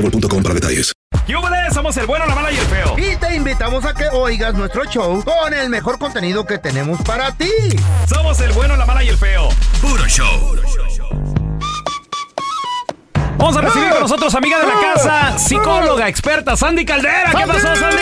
boostmobile.com 0.00 0.42
para 0.42 0.54
detalles. 0.54 0.92
¡Yúbales! 1.26 1.74
Somos 1.74 1.96
el 1.96 2.06
bueno, 2.06 2.26
la 2.26 2.34
mala 2.34 2.50
y 2.50 2.56
el 2.56 2.66
feo. 2.66 2.96
Y 2.98 3.16
te 3.16 3.36
invitamos 3.36 3.84
a 3.84 3.94
que 3.94 4.08
oigas 4.08 4.54
nuestro 4.54 4.84
show 4.84 5.22
con 5.24 5.52
el 5.52 5.68
mejor 5.68 5.98
contenido 5.98 6.44
que 6.44 6.58
tenemos 6.58 7.00
para 7.02 7.32
ti. 7.32 7.50
Somos 8.08 8.40
el 8.40 8.52
bueno, 8.52 8.76
la 8.76 8.86
mala 8.86 9.02
y 9.04 9.08
el 9.08 9.16
feo. 9.16 9.48
Puro 9.80 10.06
show. 10.06 10.56
Vamos 13.36 13.56
a 13.56 13.60
recibir 13.60 13.88
con 13.90 14.00
nosotros, 14.00 14.34
amiga 14.34 14.58
de 14.58 14.66
la 14.66 14.80
casa, 14.80 15.38
psicóloga, 15.38 16.08
experta, 16.08 16.56
Sandy 16.56 16.84
Caldera. 16.84 17.32
¿Qué 17.36 17.46
pasó, 17.46 17.76
Sandy? 17.76 17.98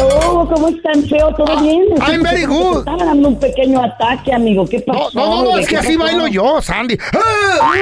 Oh, 0.00 0.46
¿Cómo 0.52 0.68
están, 0.68 1.02
feo? 1.04 1.34
¿Todo 1.34 1.60
bien? 1.62 1.82
I'm 2.06 2.22
very 2.22 2.44
good. 2.44 2.78
Estaba 2.78 3.04
dando 3.04 3.28
un 3.28 3.38
pequeño 3.38 3.82
ataque, 3.82 4.32
amigo. 4.32 4.66
¿Qué 4.66 4.80
pasó? 4.80 5.10
No, 5.14 5.26
no, 5.26 5.42
no, 5.44 5.56
¿De 5.56 5.62
es 5.62 5.68
que 5.68 5.74
qué 5.74 5.80
así 5.80 5.96
bailo 5.96 6.26
yo, 6.26 6.60
Sandy. 6.60 6.96
Ah, 7.12 7.72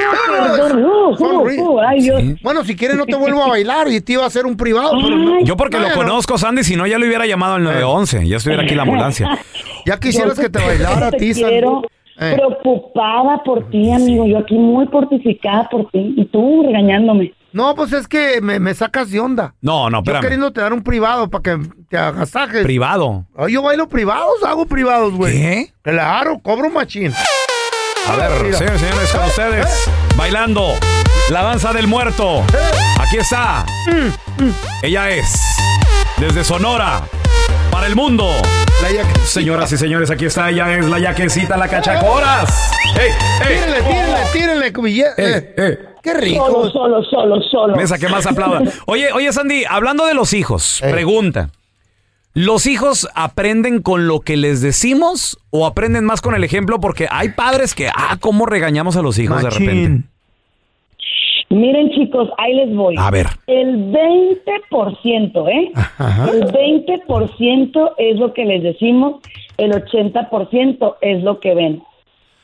Dios. 1.97 2.21
Bueno, 2.41 2.63
si 2.63 2.75
quieres 2.75 2.97
no 2.97 3.05
te 3.05 3.15
vuelvo 3.15 3.43
a 3.43 3.49
bailar 3.49 3.87
y 3.89 4.01
te 4.01 4.13
iba 4.13 4.23
a 4.23 4.27
hacer 4.27 4.45
un 4.45 4.57
privado, 4.57 4.91
pero 5.01 5.17
no. 5.17 5.35
Ay, 5.37 5.45
Yo 5.45 5.57
porque 5.57 5.79
lo 5.79 5.91
conozco, 5.93 6.37
Sandy, 6.37 6.63
si 6.63 6.75
no 6.75 6.87
ya 6.87 6.97
lo 6.97 7.05
hubiera 7.05 7.25
llamado 7.25 7.55
al 7.55 7.63
911. 7.63 8.27
Ya 8.27 8.37
estuviera 8.37 8.63
aquí 8.63 8.75
la 8.75 8.83
ambulancia. 8.83 9.39
Ya 9.85 9.97
quisieras 9.97 10.37
que 10.37 10.49
te 10.49 10.59
bailara 10.59 11.07
a 11.07 11.11
te 11.11 11.17
ti, 11.17 11.33
Sandy. 11.33 11.49
quiero 11.49 11.81
Eh. 12.19 12.33
preocupada 12.35 13.41
por 13.45 13.69
ti, 13.69 13.89
amigo. 13.91 14.25
Yo 14.25 14.39
aquí 14.39 14.55
muy 14.55 14.85
fortificada 14.87 15.69
por 15.69 15.89
ti. 15.91 16.13
Y 16.17 16.25
tú 16.25 16.63
regañándome. 16.65 17.31
No, 17.57 17.73
pues 17.73 17.91
es 17.91 18.07
que 18.07 18.39
me, 18.39 18.59
me 18.59 18.75
sacas 18.75 19.09
de 19.09 19.19
onda. 19.19 19.55
No, 19.61 19.89
no, 19.89 19.97
Yo 19.97 19.99
espérame. 20.01 20.21
queriendo 20.21 20.53
te 20.53 20.61
dar 20.61 20.73
un 20.73 20.83
privado 20.83 21.27
para 21.29 21.41
que 21.41 21.57
te 21.89 21.97
agasajes. 21.97 22.63
Privado. 22.63 23.25
Ay, 23.35 23.53
yo 23.53 23.63
bailo 23.63 23.89
privados, 23.89 24.43
hago 24.45 24.67
privados, 24.67 25.13
güey. 25.13 25.33
¿Qué? 25.33 25.73
Claro, 25.81 26.39
cobro 26.43 26.69
machín. 26.69 27.11
A 28.07 28.15
ver, 28.15 28.53
señores, 28.55 28.79
señores, 28.79 29.11
con 29.11 29.21
Eh, 29.23 29.27
ustedes, 29.27 29.89
bailando 30.15 30.75
la 31.31 31.41
danza 31.41 31.73
del 31.73 31.87
muerto. 31.87 32.43
Aquí 32.99 33.17
está. 33.17 33.65
Ella 34.83 35.09
es, 35.09 35.41
desde 36.17 36.43
Sonora, 36.43 37.01
para 37.71 37.87
el 37.87 37.95
mundo. 37.95 38.29
La 38.83 38.89
Señoras 39.25 39.71
y 39.71 39.77
señores, 39.77 40.11
aquí 40.11 40.25
está. 40.25 40.51
Ella 40.51 40.77
es 40.77 40.85
la 40.85 40.99
yaquecita, 40.99 41.57
la 41.57 41.67
cachacoras. 41.67 42.71
¡Ey, 42.99 43.09
ey! 43.09 43.55
Tírenle, 43.57 43.81
tírenle, 44.31 44.71
tírenle, 44.71 45.86
Qué 46.03 46.11
Solo, 46.11 46.21
rico. 46.21 46.69
solo, 46.69 47.03
solo, 47.03 47.41
solo. 47.41 47.75
Mesa 47.75 47.97
que 47.97 48.07
más 48.07 48.25
aplauda. 48.25 48.61
Oye, 48.85 49.11
oye, 49.13 49.31
Sandy, 49.33 49.63
hablando 49.69 50.05
de 50.05 50.13
los 50.13 50.33
hijos, 50.33 50.81
Eh. 50.83 50.91
pregunta. 50.91 51.49
¿Los 52.33 52.67
hijos 52.67 53.07
aprenden 53.15 53.81
con 53.81 54.07
lo 54.07 54.19
que 54.19 54.37
les 54.37 54.61
decimos 54.61 55.39
o 55.49 55.65
aprenden 55.65 56.05
más 56.05 56.21
con 56.21 56.35
el 56.35 56.43
ejemplo? 56.43 56.79
Porque 56.79 57.07
hay 57.09 57.29
padres 57.29 57.73
que, 57.73 57.87
ah, 57.87 58.17
cómo 58.19 58.45
regañamos 58.45 58.95
a 58.95 59.01
los 59.01 59.17
hijos 59.17 59.41
de 59.41 59.49
repente. 59.49 60.07
Miren, 61.49 61.89
chicos, 61.91 62.29
ahí 62.37 62.53
les 62.55 62.75
voy. 62.75 62.95
A 62.97 63.09
ver. 63.09 63.27
El 63.47 63.91
20%, 63.91 65.47
¿eh? 65.47 65.71
Ajá. 65.75 66.29
El 66.29 66.43
20% 66.51 67.93
es 67.97 68.17
lo 68.19 68.33
que 68.33 68.43
les 68.45 68.61
decimos, 68.63 69.21
el 69.57 69.71
80% 69.71 70.97
es 71.01 71.23
lo 71.23 71.39
que 71.39 71.55
ven. 71.55 71.81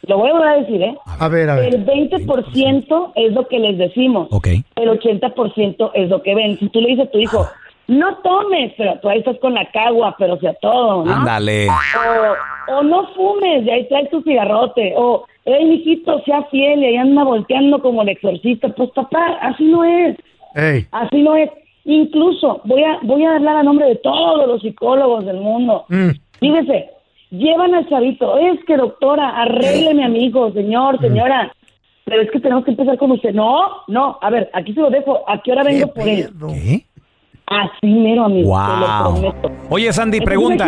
Lo 0.07 0.17
voy 0.17 0.29
a 0.29 0.33
volver 0.33 0.47
a 0.49 0.59
decir, 0.59 0.81
¿eh? 0.81 0.97
A 1.05 1.27
ver, 1.27 1.49
a 1.49 1.55
ver. 1.55 1.75
El 1.75 1.85
20% 1.85 3.11
es 3.15 3.33
lo 3.33 3.47
que 3.47 3.59
les 3.59 3.77
decimos. 3.77 4.27
Ok. 4.31 4.47
El 4.75 4.89
80% 4.89 5.91
es 5.93 6.09
lo 6.09 6.21
que 6.21 6.35
ven. 6.35 6.57
Si 6.59 6.67
tú 6.69 6.81
le 6.81 6.89
dices 6.89 7.07
a 7.07 7.11
tu 7.11 7.19
hijo, 7.19 7.47
no 7.87 8.17
tomes, 8.17 8.73
pero 8.77 8.99
tú 9.01 9.09
ahí 9.09 9.19
estás 9.19 9.37
con 9.39 9.53
la 9.53 9.69
cagua, 9.71 10.15
pero 10.17 10.37
sea 10.39 10.53
todo, 10.55 11.05
¿no? 11.05 11.13
Ándale. 11.13 11.67
O, 11.69 12.75
o 12.75 12.83
no 12.83 13.07
fumes, 13.13 13.65
y 13.65 13.69
ahí 13.69 13.87
traes 13.87 14.09
tu 14.09 14.21
cigarrote. 14.23 14.93
O, 14.97 15.25
hey, 15.45 15.65
mijito, 15.65 16.21
sea 16.23 16.43
fiel, 16.43 16.81
y 16.81 16.85
ahí 16.85 16.97
anda 16.97 17.23
volteando 17.23 17.81
como 17.81 18.01
el 18.01 18.09
exorcista. 18.09 18.69
Pues 18.69 18.89
papá, 18.91 19.37
así 19.41 19.63
no 19.65 19.83
es. 19.83 20.17
Ey. 20.55 20.85
Así 20.91 21.21
no 21.21 21.35
es. 21.35 21.49
Incluso 21.85 22.61
voy 22.63 22.83
a 22.83 22.99
voy 23.03 23.25
a 23.25 23.35
hablar 23.35 23.57
a 23.57 23.63
nombre 23.63 23.87
de 23.87 23.95
todos 23.95 24.47
los 24.47 24.61
psicólogos 24.61 25.25
del 25.25 25.37
mundo. 25.37 25.85
Mm. 25.89 26.11
Fíjese, 26.39 26.89
llevan 27.33 27.73
al 27.75 27.87
chavito, 27.89 28.37
es 28.37 28.63
que 28.65 28.77
doctora, 28.77 29.29
arrégleme 29.41 30.05
a 30.05 30.09
mi 30.09 30.25
hijo, 30.25 30.51
señor, 30.53 30.99
señora. 31.01 31.51
Pero 32.05 32.21
es 32.21 32.31
que 32.31 32.39
tenemos 32.39 32.65
que 32.65 32.71
empezar 32.71 32.97
con 32.97 33.11
usted. 33.11 33.33
No, 33.33 33.83
no, 33.87 34.17
a 34.21 34.29
ver, 34.29 34.49
aquí 34.53 34.73
se 34.73 34.81
lo 34.81 34.89
dejo. 34.89 35.21
¿A 35.27 35.41
qué 35.41 35.51
hora 35.53 35.63
¿Qué 35.63 35.73
vengo 35.73 35.93
por 35.93 36.07
él? 36.07 36.29
¿Qué? 36.53 36.85
Así 37.45 37.87
mero, 37.87 38.23
amigo, 38.25 38.57
te 38.57 38.79
lo 38.79 38.87
Wow. 38.87 39.13
prometo. 39.21 39.51
Oye, 39.69 39.91
Sandy, 39.93 40.21
pregunta. 40.21 40.65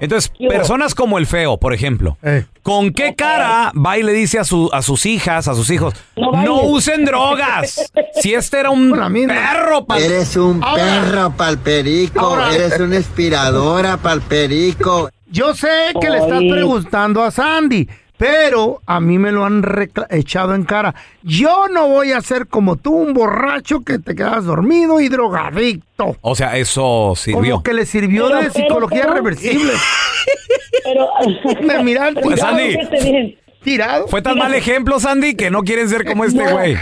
Entonces, 0.00 0.32
personas 0.48 0.94
como 0.94 1.18
el 1.18 1.26
feo, 1.26 1.58
por 1.58 1.74
ejemplo, 1.74 2.16
Eh. 2.22 2.44
¿con 2.62 2.92
qué 2.92 3.14
cara 3.14 3.72
va 3.74 3.98
y 3.98 4.02
le 4.04 4.12
dice 4.12 4.38
a, 4.38 4.44
su, 4.44 4.70
a 4.72 4.80
sus 4.82 5.06
hijas, 5.06 5.48
a 5.48 5.54
sus 5.54 5.70
hijos, 5.70 5.92
No 6.16 6.26
no, 6.26 6.32
bailes"? 6.32 6.60
usen 6.66 7.04
drogas? 7.04 7.92
Si 8.14 8.32
este 8.32 8.60
era 8.60 8.70
un 8.70 8.90
perro, 8.92 9.84
pa- 9.86 9.98
Eres 9.98 10.36
un 10.36 10.62
Ahora- 10.62 10.82
perro 10.84 11.32
palperico, 11.36 12.20
Ahora- 12.20 12.54
eres 12.54 12.78
una 12.80 12.96
inspiradora 13.02 13.96
palperico. 13.96 15.10
Yo 15.34 15.52
sé 15.54 15.68
que 16.00 16.08
le 16.10 16.18
estás 16.18 16.38
preguntando 16.48 17.22
a 17.24 17.30
Sandy, 17.32 17.88
pero 18.16 18.80
a 18.86 19.00
mí 19.00 19.18
me 19.18 19.32
lo 19.32 19.44
han 19.44 19.64
echado 20.10 20.54
en 20.54 20.62
cara. 20.64 20.94
Yo 21.24 21.66
no 21.72 21.88
voy 21.88 22.12
a 22.12 22.20
ser 22.20 22.46
como 22.46 22.76
tú, 22.76 22.92
un 22.94 23.12
borracho 23.14 23.80
que 23.82 23.98
te 23.98 24.14
quedas 24.14 24.44
dormido 24.44 25.00
y 25.00 25.08
drogadicto. 25.08 26.16
O 26.20 26.36
sea, 26.36 26.56
eso 26.56 27.14
sirvió. 27.16 27.54
Como 27.54 27.62
que 27.64 27.74
le 27.74 27.84
sirvió 27.84 28.26
Pero, 28.28 28.36
de 28.42 28.50
pero, 28.50 28.52
psicología 28.54 29.00
pero- 29.02 29.14
reversible. 29.16 29.72
Pero, 30.84 31.08
Me 31.62 31.82
miran 31.82 32.14
pero 32.14 32.26
Pues, 32.26 32.40
ya, 32.40 32.48
Andy. 32.50 32.76
fíjate 32.76 33.10
bien. 33.10 33.36
Tirado. 33.64 34.06
Fue 34.08 34.22
tan 34.22 34.38
mal 34.38 34.54
ejemplo, 34.54 35.00
Sandy, 35.00 35.34
que 35.34 35.50
no 35.50 35.62
quieren 35.62 35.88
ser 35.88 36.04
como 36.04 36.24
este 36.24 36.44
No. 36.44 36.52
güey. 36.52 36.76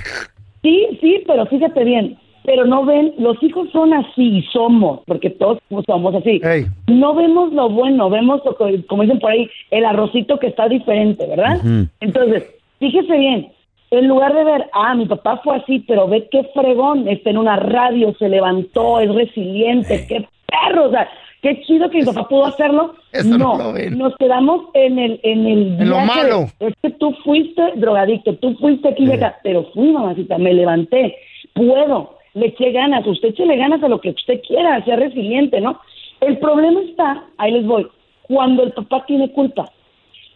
Sí, 0.63 0.87
sí, 1.01 1.23
pero 1.27 1.47
fíjate 1.47 1.85
bien. 1.85 2.19
Pero 2.45 2.65
no 2.65 2.85
ven, 2.85 3.15
los 3.19 3.41
hijos 3.43 3.69
son 3.71 3.93
así, 3.95 4.39
y 4.39 4.43
somos, 4.53 5.01
porque 5.07 5.31
todos 5.31 5.59
somos 5.87 6.15
así. 6.15 6.41
No 6.89 7.15
vemos 7.15 7.53
lo 7.53 7.69
bueno, 7.71 8.11
vemos, 8.11 8.41
lo 8.45 8.57
que- 8.57 8.85
como 8.87 9.03
dicen 9.03 9.21
por 9.21 9.31
ahí, 9.31 9.49
el 9.71 9.85
arrocito 9.85 10.39
que 10.39 10.49
está 10.49 10.69
diferente, 10.69 11.25
¿verdad? 11.27 11.59
Entonces, 12.01 12.45
fíjese 12.81 13.17
bien, 13.17 13.49
en 13.93 14.09
lugar 14.09 14.35
de 14.35 14.43
ver, 14.45 14.71
ah, 14.73 14.95
mi 14.95 15.07
papá 15.07 15.41
fue 15.45 15.57
así, 15.57 15.81
pero 15.87 16.09
ve 16.09 16.27
qué 16.31 16.45
fregón, 16.55 17.07
está 17.09 17.31
en 17.31 17.39
una 17.39 17.57
radio, 17.57 18.15
se 18.19 18.29
levantó, 18.29 18.99
es 19.01 19.15
resiliente, 19.15 20.07
qué 20.09 20.27
perro, 20.47 20.87
o 20.87 20.91
sea, 20.91 21.09
qué 21.43 21.61
chido 21.63 21.91
que 21.91 21.99
mi 21.99 22.05
papá 22.05 22.27
pudo 22.29 22.47
hacerlo. 22.47 22.95
Eso 23.13 23.37
no 23.39 23.59
no, 23.59 23.73
nos 23.91 24.17
quedamos 24.17 24.63
en 24.75 24.99
el 24.99 25.21
en 25.23 25.47
el 25.47 25.81
En 25.81 25.89
lo 25.91 25.97
de, 25.99 26.07
malo. 26.07 26.47
es 26.59 26.75
que 26.83 26.91
tú 26.91 27.13
fuiste 27.23 27.63
drogadicto, 27.77 28.35
tú 28.37 28.55
fuiste 28.57 28.89
aquí 28.89 29.05
y 29.05 29.13
acá, 29.13 29.39
pero 29.45 29.65
fui, 29.75 29.93
mamacita, 29.93 30.39
me 30.39 30.55
levanté. 30.55 31.15
puedo, 31.55 32.17
le 32.35 32.47
eché 32.47 32.73
ganas, 32.73 33.07
usted 33.07 33.29
échele 33.29 33.57
ganas 33.57 33.83
a 33.83 33.89
lo 33.89 34.01
que 34.01 34.11
usted 34.11 34.41
quiera, 34.47 34.83
sea 34.85 34.97
resiliente, 34.97 35.61
¿no? 35.61 35.81
El 36.21 36.39
problema 36.39 36.81
está, 36.83 37.25
ahí 37.39 37.53
les 37.53 37.67
voy, 37.67 37.87
cuando 38.23 38.63
el 38.63 38.73
papá 38.73 39.05
tiene 39.07 39.31
culpa. 39.33 39.71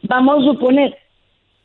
Vamos 0.02 0.42
a 0.42 0.52
suponer, 0.52 0.96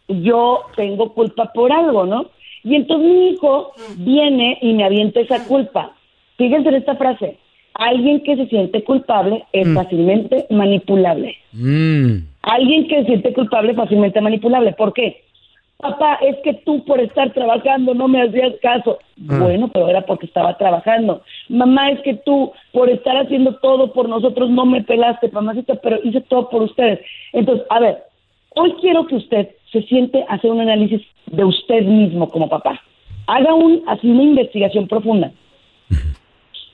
yo 0.07 0.61
tengo 0.75 1.13
culpa 1.13 1.51
por 1.53 1.71
algo, 1.71 2.05
¿no? 2.05 2.27
Y 2.63 2.75
entonces 2.75 3.07
mi 3.07 3.29
hijo 3.29 3.73
viene 3.97 4.57
y 4.61 4.73
me 4.73 4.83
avienta 4.83 5.19
esa 5.19 5.45
culpa. 5.45 5.93
Fíjense 6.37 6.69
en 6.69 6.75
esta 6.75 6.95
frase, 6.95 7.37
alguien 7.73 8.21
que 8.23 8.35
se 8.35 8.47
siente 8.47 8.83
culpable 8.83 9.43
es 9.51 9.73
fácilmente 9.73 10.45
manipulable. 10.49 11.37
Mm. 11.51 12.17
Alguien 12.43 12.87
que 12.87 13.01
se 13.01 13.05
siente 13.05 13.33
culpable 13.33 13.71
es 13.71 13.77
fácilmente 13.77 14.21
manipulable. 14.21 14.73
¿Por 14.73 14.93
qué? 14.93 15.23
Papá, 15.81 16.19
es 16.21 16.37
que 16.43 16.53
tú 16.53 16.85
por 16.85 16.99
estar 16.99 17.33
trabajando 17.33 17.95
no 17.95 18.07
me 18.07 18.21
hacías 18.21 18.53
caso. 18.61 18.99
Bueno, 19.17 19.67
pero 19.73 19.89
era 19.89 20.01
porque 20.01 20.27
estaba 20.27 20.55
trabajando. 20.57 21.23
Mamá, 21.49 21.89
es 21.89 21.99
que 22.01 22.13
tú 22.13 22.51
por 22.71 22.89
estar 22.89 23.17
haciendo 23.17 23.55
todo 23.55 23.91
por 23.91 24.07
nosotros 24.07 24.49
no 24.51 24.65
me 24.65 24.83
pelaste, 24.83 25.29
mamacita, 25.29 25.75
pero 25.75 25.97
hice 26.03 26.21
todo 26.21 26.49
por 26.49 26.61
ustedes. 26.61 26.99
Entonces, 27.33 27.65
a 27.69 27.79
ver, 27.79 28.03
hoy 28.55 28.73
quiero 28.79 29.07
que 29.07 29.15
usted 29.15 29.49
se 29.71 29.81
siente 29.83 30.23
a 30.27 30.35
hacer 30.35 30.51
un 30.51 30.61
análisis 30.61 31.01
de 31.25 31.43
usted 31.45 31.83
mismo 31.83 32.29
como 32.29 32.47
papá. 32.47 32.79
Haga 33.25 33.53
un, 33.55 33.81
así 33.87 34.07
una 34.07 34.23
investigación 34.23 34.87
profunda. 34.87 35.31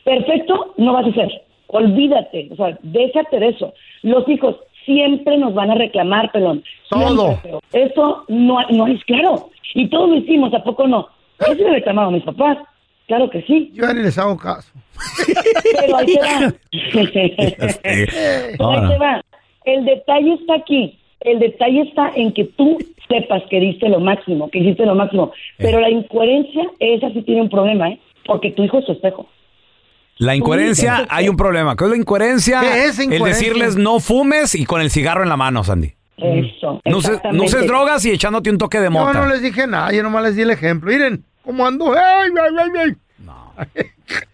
Perfecto, 0.04 0.74
no 0.78 0.92
vas 0.94 1.08
a 1.08 1.14
ser. 1.14 1.42
Olvídate, 1.68 2.50
o 2.52 2.56
sea, 2.58 2.78
déjate 2.82 3.40
de 3.40 3.48
eso. 3.50 3.74
Los 4.02 4.28
hijos 4.28 4.56
siempre 4.88 5.38
nos 5.38 5.54
van 5.54 5.70
a 5.70 5.76
reclamar, 5.76 6.32
pelón. 6.32 6.64
Todo. 6.90 7.38
Eso 7.74 8.24
no, 8.30 8.58
no 8.70 8.88
es 8.88 9.04
claro. 9.04 9.50
Y 9.76 9.88
todos 9.90 10.10
lo 10.10 10.16
hicimos, 10.16 10.54
¿a 10.54 10.64
poco 10.64 10.88
no? 10.88 11.10
Yo 11.46 11.54
sí 11.54 11.62
le 11.62 11.72
reclamaba 11.72 12.08
a 12.08 12.12
mis 12.12 12.24
papás. 12.24 12.58
Claro 13.06 13.30
que 13.30 13.42
sí. 13.44 13.70
Yo 13.74 13.94
ni 13.94 14.02
les 14.02 14.18
hago 14.18 14.38
caso. 14.38 14.72
Pero 15.80 15.98
ahí 15.98 16.06
te 16.06 16.20
va. 16.20 16.54
Pero 16.94 17.02
ahí 17.84 18.88
te 18.90 18.98
va. 18.98 19.22
El 19.66 19.86
detalle 19.86 20.34
está 20.34 20.56
aquí. 20.56 20.98
El 21.22 21.40
detalle 21.40 21.82
está 21.82 22.12
en 22.16 22.32
que 22.32 22.46
tú 22.46 22.78
sepas 23.10 23.44
que 23.50 23.60
diste 23.60 23.90
lo 23.90 24.00
máximo, 24.00 24.50
que 24.50 24.60
hiciste 24.60 24.86
lo 24.86 24.96
máximo. 24.96 25.32
Pero 25.58 25.80
la 25.80 25.90
incoherencia, 25.90 26.64
esa 26.80 27.10
sí 27.12 27.22
tiene 27.24 27.42
un 27.42 27.50
problema, 27.50 27.90
¿eh? 27.90 28.00
Porque 28.26 28.52
tu 28.52 28.64
hijo 28.64 28.80
es 28.80 28.86
su 28.86 28.94
espejo. 28.94 29.28
La 30.20 30.36
incoherencia, 30.36 31.06
hay 31.10 31.30
un 31.30 31.38
problema. 31.38 31.76
¿Qué 31.76 31.84
es 31.84 31.90
la 31.92 31.98
incoherencia? 31.98 32.62
¿Qué 32.62 32.86
es 32.86 32.98
El 33.00 33.06
incoherencia? 33.14 33.48
decirles 33.48 33.76
no 33.76 34.00
fumes 34.00 34.56
y 34.56 34.66
con 34.66 34.82
el 34.82 34.90
cigarro 34.90 35.22
en 35.24 35.30
la 35.30 35.38
mano, 35.38 35.64
Sandy. 35.64 35.94
Eso. 36.18 36.82
No 36.86 36.98
uses, 36.98 37.20
no 37.32 37.44
drogas 37.68 38.04
y 38.06 38.12
echándote 38.12 38.50
un 38.50 38.58
toque 38.58 38.80
de 38.80 38.86
Yo 38.86 38.92
mota. 38.92 39.14
no 39.14 39.28
les 39.28 39.42
dije 39.44 39.68
nada, 39.68 39.92
yo 39.92 40.02
nomás 40.02 40.24
les 40.24 40.36
di 40.36 40.42
el 40.42 40.50
ejemplo. 40.50 40.92
Miren, 40.92 41.24
¿cómo 41.44 41.68
ando? 41.68 41.94
¡Ay, 41.94 42.32
ay, 42.32 42.56
ay, 42.60 42.96
ay! 43.58 43.86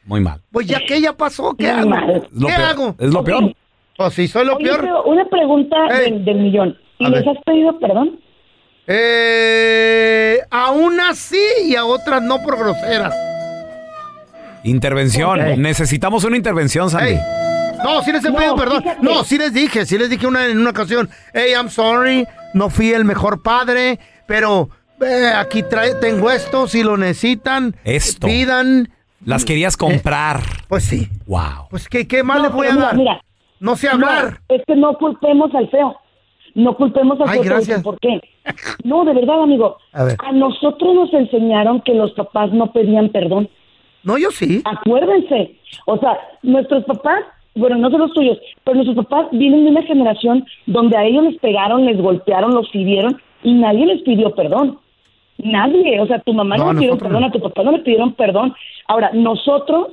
Muy 0.06 0.22
mal. 0.22 0.40
Pues 0.52 0.68
ya 0.68 0.80
que 0.86 1.02
ya 1.02 1.12
pasó, 1.14 1.54
¿qué 1.58 1.66
Muy 1.72 1.80
hago? 1.82 1.90
mal. 1.90 2.10
Es 2.12 2.32
lo 2.32 2.48
¿Qué 2.48 2.54
peor. 2.54 2.70
hago? 2.70 2.96
Es 3.00 3.14
lo 3.14 3.24
peor. 3.24 3.54
Pues 3.98 4.14
sí, 4.14 4.28
soy 4.30 4.46
lo 4.46 4.56
Oye, 4.56 4.66
peor. 4.66 4.88
una 5.06 5.26
pregunta 5.26 5.76
del, 6.00 6.24
del 6.24 6.38
millón. 6.38 6.78
¿Y 7.00 7.06
A 7.06 7.10
les 7.10 7.26
ver. 7.26 7.38
has 7.38 7.44
pedido 7.44 7.78
perdón? 7.80 8.20
Eh, 8.88 10.40
a 10.50 10.72
unas 10.72 11.18
sí 11.18 11.42
y 11.66 11.76
a 11.76 11.86
otras 11.86 12.22
no 12.22 12.38
por 12.42 12.58
groseras. 12.58 13.14
Intervención. 14.64 15.62
Necesitamos 15.62 16.24
una 16.24 16.38
intervención, 16.38 16.90
Sandy. 16.90 17.16
No, 17.84 18.02
sí 18.02 18.12
les 18.14 18.24
he 18.24 18.30
No, 18.30 18.36
pedido 18.38 18.56
perdón. 18.56 18.82
fíjate. 18.82 19.02
No, 19.04 19.24
sí 19.24 19.38
les 19.38 19.54
dije, 19.54 19.86
sí 19.86 19.98
les 19.98 20.10
dije 20.10 20.26
una, 20.26 20.46
en 20.46 20.58
una 20.60 20.70
ocasión. 20.70 21.10
Hey, 21.34 21.52
I'm 21.56 21.70
sorry, 21.70 22.26
no 22.54 22.70
fui 22.70 22.92
el 22.92 23.04
mejor 23.04 23.44
padre, 23.44 24.00
pero 24.26 24.70
eh, 25.02 25.32
aquí 25.36 25.64
trae, 25.64 25.96
tengo 25.96 26.32
esto, 26.32 26.68
si 26.68 26.82
lo 26.84 26.96
necesitan. 26.96 27.76
Esto. 27.84 28.28
Pidan. 28.28 28.90
Las 29.26 29.44
querías 29.46 29.76
comprar. 29.78 30.42
Pues 30.68 30.84
sí. 30.86 31.10
Wow. 31.28 31.68
Pues 31.70 31.88
¿qué, 31.90 32.08
qué 32.08 32.24
más 32.24 32.38
No, 32.38 32.44
les 32.44 32.52
voy 32.54 32.68
a 32.68 32.76
dar? 32.76 32.96
mira. 32.96 33.22
no 33.60 33.76
sé 33.76 33.88
No, 33.88 33.94
hablar. 33.94 34.40
es 34.50 34.62
que 34.68 34.76
no 34.76 34.98
culpemos 34.98 35.54
al 35.56 35.70
feo. 35.70 35.98
No 36.56 36.76
culpemos 36.78 37.20
al 37.22 37.30
Ay, 37.30 37.40
feo. 37.40 37.44
gracias. 37.46 37.82
¿Por 37.84 38.00
qué? 38.00 38.20
No, 38.84 39.04
de 39.06 39.14
verdad, 39.14 39.42
amigo. 39.44 39.78
A 39.94 40.04
ver. 40.04 40.18
nosotros 40.34 40.94
nos 40.96 41.14
enseñaron 41.14 41.82
que 41.82 41.94
los 41.94 42.12
papás 42.12 42.52
no 42.54 42.72
pedían 42.72 43.10
perdón. 43.10 43.50
No, 44.04 44.18
yo 44.18 44.32
sí. 44.32 44.62
Acuérdense. 44.66 45.56
O 45.86 45.98
sea, 45.98 46.18
nuestros 46.42 46.84
papás, 46.86 47.24
bueno, 47.56 47.78
no 47.78 47.90
son 47.90 48.02
los 48.02 48.14
tuyos, 48.14 48.38
pero 48.64 48.76
nuestros 48.76 49.06
papás 49.06 49.28
vienen 49.32 49.66
de 49.66 49.72
una 49.72 49.84
generación 49.84 50.46
donde 50.66 50.98
a 50.98 51.06
ellos 51.06 51.24
les 51.24 51.38
pegaron, 51.40 51.86
les 51.86 51.98
golpearon, 51.98 52.54
los 52.54 52.74
hirieron 52.74 53.20
y 53.44 53.54
nadie 53.54 53.86
les 53.86 54.02
pidió 54.02 54.34
perdón. 54.36 54.80
Nadie. 55.38 56.00
O 56.00 56.08
sea, 56.08 56.20
tu 56.20 56.34
mamá 56.34 56.58
no, 56.58 56.66
No, 56.66 56.74
le 56.74 56.80
pidieron 56.80 56.98
nosotros 56.98 57.12
perdón, 57.12 57.24
a 57.24 57.32
tu 57.32 57.42
papá 57.42 57.64
no 57.64 57.72
le 57.72 57.80
pidieron 57.80 58.14
perdón. 58.14 58.54
Ahora, 58.88 59.12
nosotros 59.14 59.88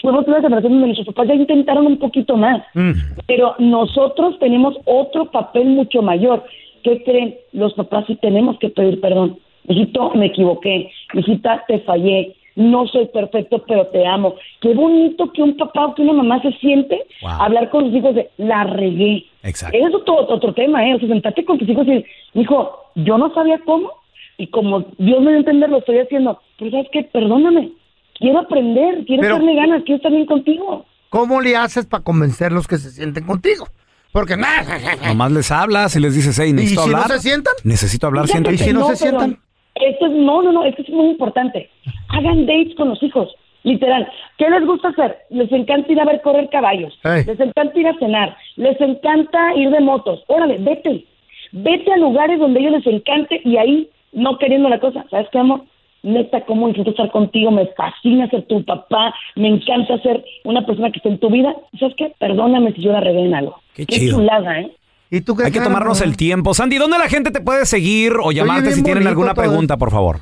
fuimos 0.00 0.26
una 0.26 0.40
generación 0.40 0.72
donde 0.72 0.86
nuestros 0.88 1.14
papás 1.14 1.28
ya 1.28 1.34
intentaron 1.34 1.86
un 1.86 1.98
poquito 1.98 2.36
más. 2.36 2.62
Mm. 2.74 2.92
Pero 3.26 3.54
nosotros 3.58 4.38
tenemos 4.38 4.76
otro 4.84 5.30
papel 5.30 5.66
mucho 5.66 6.02
mayor. 6.02 6.44
¿Qué 6.82 7.02
creen? 7.02 7.36
Los 7.52 7.72
papás 7.74 8.04
sí 8.06 8.16
tenemos 8.16 8.58
que 8.58 8.68
pedir 8.68 9.00
perdón. 9.00 9.38
Hijito, 9.66 10.10
me 10.10 10.26
equivoqué. 10.26 10.90
Hijita, 11.14 11.64
te 11.66 11.80
fallé. 11.80 12.34
No 12.56 12.86
soy 12.86 13.06
perfecto, 13.08 13.64
pero 13.66 13.86
te 13.88 14.06
amo. 14.06 14.36
Qué 14.60 14.72
bonito 14.74 15.32
que 15.32 15.42
un 15.42 15.56
papá 15.56 15.86
o 15.86 15.94
que 15.94 16.02
una 16.02 16.12
mamá 16.12 16.40
se 16.42 16.52
siente 16.58 17.00
Wow. 17.22 17.30
a 17.30 17.44
hablar 17.46 17.70
con 17.70 17.86
sus 17.86 17.94
hijos 17.96 18.14
de 18.14 18.30
la 18.38 18.64
regué. 18.64 19.24
Exacto. 19.42 19.76
Eso 19.76 19.88
es 19.88 19.94
otro, 19.94 20.14
otro 20.28 20.54
tema, 20.54 20.86
¿eh? 20.88 20.94
O 20.94 20.98
sea, 21.00 21.08
sentarte 21.08 21.44
con 21.44 21.58
tus 21.58 21.68
hijos 21.68 21.86
y 21.86 21.90
decir, 21.90 22.06
hijo, 22.34 22.78
yo 22.94 23.18
no 23.18 23.32
sabía 23.34 23.58
cómo 23.64 23.90
y 24.38 24.46
como 24.48 24.80
Dios 24.98 25.20
me 25.20 25.30
dio 25.30 25.34
a 25.34 25.38
entender, 25.38 25.68
lo 25.70 25.78
estoy 25.78 25.98
haciendo. 25.98 26.40
Pero 26.58 26.70
¿sabes 26.70 26.86
qué? 26.92 27.02
Perdóname. 27.04 27.72
Quiero 28.18 28.38
aprender, 28.38 29.04
quiero 29.06 29.22
Pero- 29.22 29.34
echarle 29.36 29.54
ganas, 29.56 29.82
quiero 29.84 29.96
estar 29.96 30.12
bien 30.12 30.26
contigo. 30.26 30.86
¿Cómo 31.10 31.40
le 31.40 31.56
haces 31.56 31.86
para 31.86 32.02
convencerlos 32.04 32.66
que 32.68 32.78
se 32.78 32.90
sienten 32.90 33.24
contigo? 33.24 33.66
Porque 34.12 34.36
nada. 34.36 34.78
Nomás 35.08 35.32
les 35.32 35.50
hablas 35.50 35.96
y 35.96 36.00
les 36.00 36.14
dices, 36.14 36.38
hey, 36.38 36.50
¿Y 36.50 36.52
necesito 36.52 36.84
si 36.84 36.90
no 36.90 36.96
hablar. 36.98 37.16
se 37.18 37.28
sientan? 37.28 37.54
Necesito 37.64 38.06
hablar, 38.06 38.28
siéntate. 38.28 38.54
¿Y 38.54 38.58
si 38.58 38.72
no 38.72 38.86
se 38.86 38.96
sientan? 38.96 39.38
Esto 39.74 40.06
es, 40.06 40.12
no, 40.12 40.42
no, 40.42 40.52
no, 40.52 40.64
esto 40.64 40.82
es 40.82 40.90
muy 40.90 41.06
importante. 41.06 41.68
Hagan 42.08 42.46
dates 42.46 42.74
con 42.76 42.88
los 42.90 43.02
hijos, 43.02 43.34
literal. 43.64 44.08
¿Qué 44.38 44.48
les 44.48 44.64
gusta 44.64 44.88
hacer? 44.88 45.18
Les 45.30 45.50
encanta 45.50 45.92
ir 45.92 46.00
a 46.00 46.04
ver 46.04 46.20
correr 46.22 46.48
caballos, 46.48 46.96
les 47.02 47.40
encanta 47.40 47.78
ir 47.78 47.88
a 47.88 47.98
cenar, 47.98 48.36
les 48.56 48.80
encanta 48.80 49.54
ir 49.56 49.70
de 49.70 49.80
motos. 49.80 50.22
Órale, 50.28 50.58
vete. 50.58 51.04
Vete 51.52 51.92
a 51.92 51.96
lugares 51.96 52.38
donde 52.38 52.58
a 52.58 52.62
ellos 52.62 52.84
les 52.84 52.94
encante 52.94 53.40
y 53.44 53.56
ahí, 53.56 53.88
no 54.12 54.38
queriendo 54.38 54.68
la 54.68 54.80
cosa. 54.80 55.04
¿Sabes 55.10 55.28
qué, 55.30 55.38
amor? 55.38 55.62
Neta, 56.02 56.42
cómo 56.42 56.66
disfruto 56.66 56.90
estar 56.90 57.10
contigo, 57.10 57.50
me 57.50 57.66
fascina 57.68 58.28
ser 58.28 58.42
tu 58.42 58.62
papá, 58.62 59.14
me 59.36 59.48
encanta 59.48 59.98
ser 60.02 60.22
una 60.44 60.66
persona 60.66 60.90
que 60.90 60.98
esté 60.98 61.08
en 61.08 61.18
tu 61.18 61.30
vida. 61.30 61.54
¿Sabes 61.78 61.94
qué? 61.96 62.12
Perdóname 62.18 62.72
si 62.72 62.82
yo 62.82 62.92
la 62.92 63.00
regué 63.00 63.24
en 63.24 63.34
algo. 63.34 63.58
Qué 63.74 63.86
chido. 63.86 64.18
chulada, 64.18 64.60
¿eh? 64.60 64.70
¿Y 65.16 65.20
tú 65.20 65.36
qué 65.36 65.44
Hay 65.44 65.52
que 65.52 65.58
cara, 65.58 65.70
tomarnos 65.70 66.00
no? 66.00 66.04
el 66.06 66.16
tiempo. 66.16 66.54
Sandy, 66.54 66.78
¿dónde 66.78 66.98
la 66.98 67.08
gente 67.08 67.30
te 67.30 67.40
puede 67.40 67.66
seguir 67.66 68.14
o 68.22 68.32
llamarte 68.32 68.72
si 68.72 68.82
tienen 68.82 69.06
alguna 69.06 69.34
pregunta, 69.34 69.76
por 69.76 69.90
favor? 69.90 70.20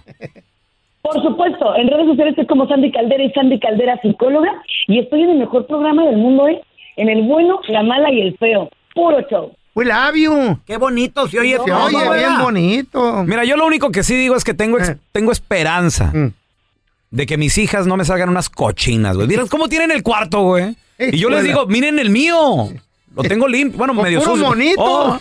Por 1.03 1.21
supuesto, 1.23 1.75
en 1.77 1.89
redes 1.89 2.07
sociales 2.07 2.33
estoy 2.33 2.47
como 2.47 2.69
Sandy 2.69 2.93
Caldera 2.93 3.25
y 3.25 3.31
Sandy 3.33 3.59
Caldera 3.59 3.99
psicóloga 4.03 4.51
y 4.87 5.01
estoy 5.01 5.23
en 5.23 5.31
el 5.31 5.39
mejor 5.39 5.67
programa 5.67 6.05
del 6.05 6.17
mundo, 6.17 6.47
¿eh? 6.49 6.61
En 6.97 7.09
el 7.09 7.23
bueno, 7.23 7.59
la 7.69 7.83
mala 7.83 8.13
y 8.13 8.21
el 8.21 8.37
feo. 8.39 8.69
Puro 8.95 9.21
show. 9.29 9.53
We 9.75 9.87
love 9.87 10.15
you. 10.15 10.59
Qué 10.67 10.77
bonito 10.77 11.27
se 11.27 11.41
oye 11.41 11.57
Se 11.65 11.73
oye 11.73 12.19
bien 12.19 12.39
bonito. 12.41 13.25
Mira, 13.25 13.45
yo 13.45 13.57
lo 13.57 13.67
único 13.67 13.91
que 13.91 14.03
sí 14.03 14.15
digo 14.15 14.37
es 14.37 14.45
que 14.45 14.53
tengo, 14.55 14.79
ex- 14.79 14.91
Eh. 14.91 14.97
tengo 15.13 15.33
esperanza 15.33 16.13
Mm. 16.15 16.33
de 17.11 17.27
que 17.27 17.37
mis 17.39 17.57
hijas 17.59 17.87
no 17.87 17.97
me 17.97 18.05
salgan 18.05 18.29
unas 18.29 18.49
cochinas, 18.51 19.17
güey. 19.17 19.27
Miren 19.29 19.49
cómo 19.49 19.69
tienen 19.69 19.91
el 19.91 20.03
cuarto, 20.03 20.43
güey. 20.43 20.77
Y 20.99 21.17
yo 21.19 21.31
les 21.31 21.43
digo, 21.43 21.67
miren 21.67 21.99
el 21.99 22.11
mío. 22.11 22.69
Lo 23.15 23.23
tengo 23.23 23.47
limpio. 23.49 23.79
Bueno, 23.79 23.95
medio 23.95 24.21
sucio. 24.21 24.47
bonito. 24.47 24.83
Oh, 24.83 25.21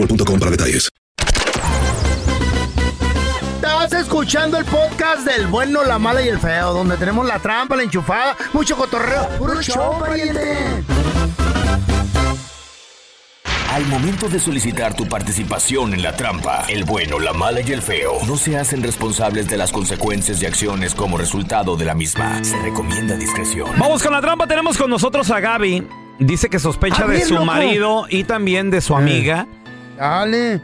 boostmobile.com 0.01 0.39
para 0.39 0.51
detalles. 0.51 0.89
Estás 3.55 3.93
escuchando 3.93 4.57
el 4.57 4.65
podcast 4.65 5.25
del 5.25 5.47
bueno, 5.47 5.83
la 5.83 5.97
mala 5.99 6.21
y 6.21 6.27
el 6.27 6.39
feo, 6.39 6.73
donde 6.73 6.97
tenemos 6.97 7.25
la 7.25 7.39
trampa, 7.39 7.75
la 7.75 7.83
enchufada, 7.83 8.35
mucho 8.53 8.75
cotorreo. 8.75 9.27
¡Puro 9.37 9.61
show, 9.61 9.99
pariente! 9.99 10.83
Al 13.71 13.85
momento 13.85 14.27
de 14.27 14.37
solicitar 14.39 14.93
tu 14.93 15.07
participación 15.07 15.93
en 15.93 16.03
la 16.03 16.13
trampa, 16.15 16.65
el 16.67 16.83
bueno, 16.83 17.19
la 17.19 17.31
mala 17.31 17.61
y 17.61 17.71
el 17.71 17.81
feo 17.81 18.17
no 18.27 18.35
se 18.35 18.57
hacen 18.57 18.83
responsables 18.83 19.47
de 19.47 19.55
las 19.55 19.71
consecuencias 19.71 20.41
y 20.41 20.45
acciones 20.45 20.93
como 20.93 21.17
resultado 21.17 21.77
de 21.77 21.85
la 21.85 21.95
misma. 21.95 22.43
Se 22.43 22.57
recomienda 22.61 23.15
discreción. 23.15 23.69
Vamos 23.79 24.03
con 24.03 24.11
la 24.11 24.19
trampa. 24.19 24.45
Tenemos 24.45 24.77
con 24.77 24.89
nosotros 24.89 25.31
a 25.31 25.39
Gaby. 25.39 25.87
Dice 26.19 26.49
que 26.49 26.59
sospecha 26.59 27.05
A 27.05 27.07
de 27.07 27.13
ver, 27.17 27.25
su 27.25 27.33
loco. 27.35 27.45
marido 27.45 28.05
y 28.09 28.25
también 28.25 28.69
de 28.71 28.81
su 28.81 28.93
amiga. 28.95 29.47
Dale. 30.01 30.59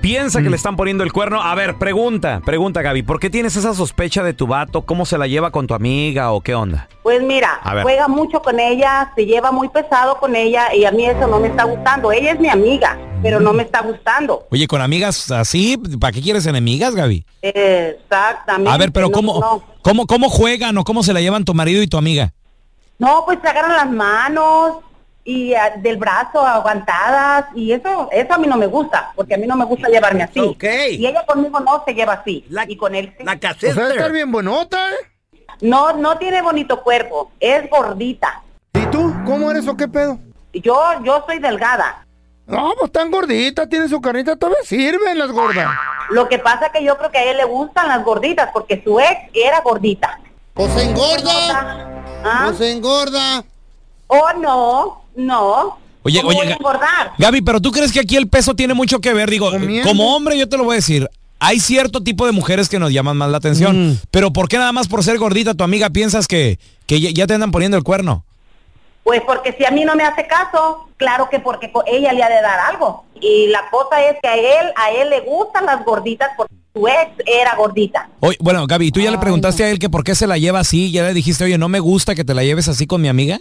Piensa 0.00 0.42
que 0.42 0.50
le 0.50 0.56
están 0.56 0.74
poniendo 0.74 1.04
el 1.04 1.12
cuerno. 1.12 1.40
A 1.40 1.54
ver, 1.54 1.78
pregunta, 1.78 2.42
pregunta 2.44 2.82
Gaby. 2.82 3.04
¿Por 3.04 3.20
qué 3.20 3.30
tienes 3.30 3.54
esa 3.54 3.74
sospecha 3.74 4.24
de 4.24 4.34
tu 4.34 4.48
vato? 4.48 4.82
¿Cómo 4.82 5.06
se 5.06 5.16
la 5.18 5.28
lleva 5.28 5.52
con 5.52 5.68
tu 5.68 5.74
amiga 5.74 6.32
o 6.32 6.40
qué 6.40 6.56
onda? 6.56 6.88
Pues 7.04 7.22
mira, 7.22 7.60
juega 7.82 8.08
mucho 8.08 8.42
con 8.42 8.58
ella, 8.58 9.12
se 9.14 9.24
lleva 9.24 9.52
muy 9.52 9.68
pesado 9.68 10.18
con 10.18 10.34
ella 10.34 10.74
y 10.74 10.84
a 10.84 10.90
mí 10.90 11.06
eso 11.06 11.28
no 11.28 11.38
me 11.38 11.46
está 11.46 11.62
gustando. 11.62 12.10
Ella 12.10 12.32
es 12.32 12.40
mi 12.40 12.48
amiga, 12.48 12.98
pero 13.22 13.38
no 13.38 13.52
me 13.52 13.62
está 13.62 13.82
gustando. 13.82 14.48
Oye, 14.50 14.66
con 14.66 14.82
amigas 14.82 15.30
así, 15.30 15.76
¿para 16.00 16.12
qué 16.12 16.20
quieres 16.20 16.44
enemigas, 16.46 16.96
Gaby? 16.96 17.24
Exactamente. 17.42 18.72
A 18.72 18.76
ver, 18.78 18.90
pero 18.90 19.06
no, 19.06 19.12
¿cómo, 19.12 19.40
No, 19.40 19.62
¿cómo, 19.80 20.06
¿cómo 20.08 20.28
juegan 20.28 20.76
o 20.76 20.82
cómo 20.82 21.04
se 21.04 21.12
la 21.12 21.20
llevan 21.20 21.44
tu 21.44 21.54
marido 21.54 21.82
y 21.82 21.86
tu 21.86 21.98
amiga? 21.98 22.32
No, 22.98 23.22
pues 23.26 23.38
se 23.42 23.48
agarran 23.48 23.76
las 23.76 23.90
manos 23.90 24.78
y 25.26 25.54
ah, 25.54 25.74
del 25.76 25.96
brazo 25.96 26.40
aguantadas 26.40 27.46
y 27.54 27.72
eso 27.72 28.08
eso 28.12 28.32
a 28.32 28.38
mí 28.38 28.46
no 28.46 28.56
me 28.56 28.66
gusta, 28.66 29.12
porque 29.16 29.34
a 29.34 29.36
mí 29.36 29.46
no 29.46 29.56
me 29.56 29.64
gusta 29.64 29.88
llevarme 29.88 30.22
así. 30.22 30.38
Ok. 30.38 30.64
Y 30.92 31.04
ella 31.04 31.26
conmigo 31.26 31.58
no 31.58 31.82
se 31.84 31.94
lleva 31.94 32.14
así. 32.14 32.46
y 32.68 32.76
con 32.76 32.94
él 32.94 33.12
sí. 33.18 33.24
O 33.66 33.74
sea, 33.74 33.88
estar 33.90 34.12
bien 34.12 34.30
buenota, 34.30 34.78
¿eh? 34.92 35.12
No, 35.60 35.92
no 35.94 36.16
tiene 36.18 36.42
bonito 36.42 36.80
cuerpo, 36.82 37.32
es 37.40 37.68
gordita. 37.68 38.42
¿Y 38.74 38.86
tú? 38.86 39.12
¿Cómo 39.24 39.50
eres 39.50 39.66
o 39.66 39.76
qué 39.76 39.88
pedo? 39.88 40.18
Yo, 40.52 40.80
yo 41.02 41.24
soy 41.26 41.40
delgada. 41.40 42.06
No, 42.46 42.74
pues 42.78 42.92
tan 42.92 43.10
gordita, 43.10 43.68
tiene 43.68 43.88
su 43.88 44.00
carnita, 44.00 44.36
todavía 44.36 44.62
sirven 44.62 45.18
las 45.18 45.32
gordas. 45.32 45.68
Lo 46.10 46.28
que 46.28 46.38
pasa 46.38 46.70
que 46.70 46.84
yo 46.84 46.96
creo 46.96 47.10
que 47.10 47.18
a 47.18 47.24
él 47.24 47.38
le 47.38 47.44
gustan 47.44 47.88
las 47.88 48.04
gorditas, 48.04 48.50
porque 48.52 48.80
su 48.84 49.00
ex 49.00 49.30
era 49.34 49.60
gordita. 49.62 50.20
Pues 50.54 50.72
se 50.72 50.84
engorda. 50.84 52.02
¿Ah? 52.24 52.42
Pues 52.44 52.58
se 52.58 52.70
engorda. 52.70 53.44
Oh, 54.06 54.32
no, 54.38 55.05
no. 55.16 55.78
Oye, 56.02 56.18
¿Cómo 56.20 56.28
oye, 56.28 56.38
voy 56.38 56.48
a 56.48 56.54
engordar? 56.54 57.12
Gaby, 57.18 57.42
pero 57.42 57.60
tú 57.60 57.72
crees 57.72 57.90
que 57.92 57.98
aquí 57.98 58.14
el 58.16 58.28
peso 58.28 58.54
tiene 58.54 58.74
mucho 58.74 59.00
que 59.00 59.12
ver? 59.12 59.28
Digo, 59.28 59.50
Comiendo. 59.50 59.88
como 59.88 60.14
hombre 60.14 60.38
yo 60.38 60.48
te 60.48 60.56
lo 60.56 60.62
voy 60.64 60.74
a 60.74 60.76
decir. 60.76 61.08
Hay 61.40 61.58
cierto 61.58 62.02
tipo 62.02 62.24
de 62.26 62.32
mujeres 62.32 62.68
que 62.68 62.78
nos 62.78 62.92
llaman 62.92 63.16
más 63.16 63.28
la 63.28 63.38
atención. 63.38 63.88
Mm. 63.90 63.98
Pero 64.12 64.32
¿por 64.32 64.48
qué 64.48 64.56
nada 64.56 64.72
más 64.72 64.86
por 64.88 65.02
ser 65.02 65.18
gordita 65.18 65.54
tu 65.54 65.64
amiga 65.64 65.90
piensas 65.90 66.28
que, 66.28 66.58
que 66.86 67.00
ya- 67.12 67.26
te 67.26 67.34
andan 67.34 67.50
poniendo 67.50 67.76
el 67.76 67.82
cuerno? 67.82 68.24
Pues 69.02 69.20
porque 69.26 69.52
si 69.58 69.64
a 69.64 69.70
mí 69.70 69.84
no 69.84 69.94
me 69.96 70.04
hace 70.04 70.26
caso, 70.26 70.88
claro 70.96 71.28
que 71.28 71.40
porque 71.40 71.70
ella 71.86 72.12
le 72.12 72.22
ha 72.22 72.28
de 72.28 72.40
dar 72.40 72.58
algo. 72.72 73.04
Y 73.20 73.48
la 73.48 73.68
cosa 73.70 74.00
es 74.02 74.16
que 74.22 74.28
a 74.28 74.36
él, 74.36 74.72
a 74.76 74.90
él 74.92 75.10
le 75.10 75.20
gustan 75.20 75.66
las 75.66 75.84
gorditas 75.84 76.30
porque 76.36 76.54
su 76.74 76.86
ex 76.88 77.10
era 77.26 77.54
gordita. 77.56 78.08
Oye, 78.20 78.36
bueno, 78.40 78.66
Gaby, 78.66 78.90
¿tú 78.92 79.00
ya 79.00 79.10
le 79.10 79.18
preguntaste 79.18 79.64
a 79.64 79.70
él 79.70 79.78
que 79.78 79.90
por 79.90 80.04
qué 80.04 80.14
se 80.14 80.26
la 80.26 80.38
lleva 80.38 80.60
así? 80.60 80.90
¿Ya 80.92 81.02
le 81.04 81.14
dijiste, 81.14 81.44
oye, 81.44 81.58
no 81.58 81.68
me 81.68 81.80
gusta 81.80 82.14
que 82.14 82.24
te 82.24 82.34
la 82.34 82.44
lleves 82.44 82.68
así 82.68 82.86
con 82.86 83.00
mi 83.02 83.08
amiga? 83.08 83.40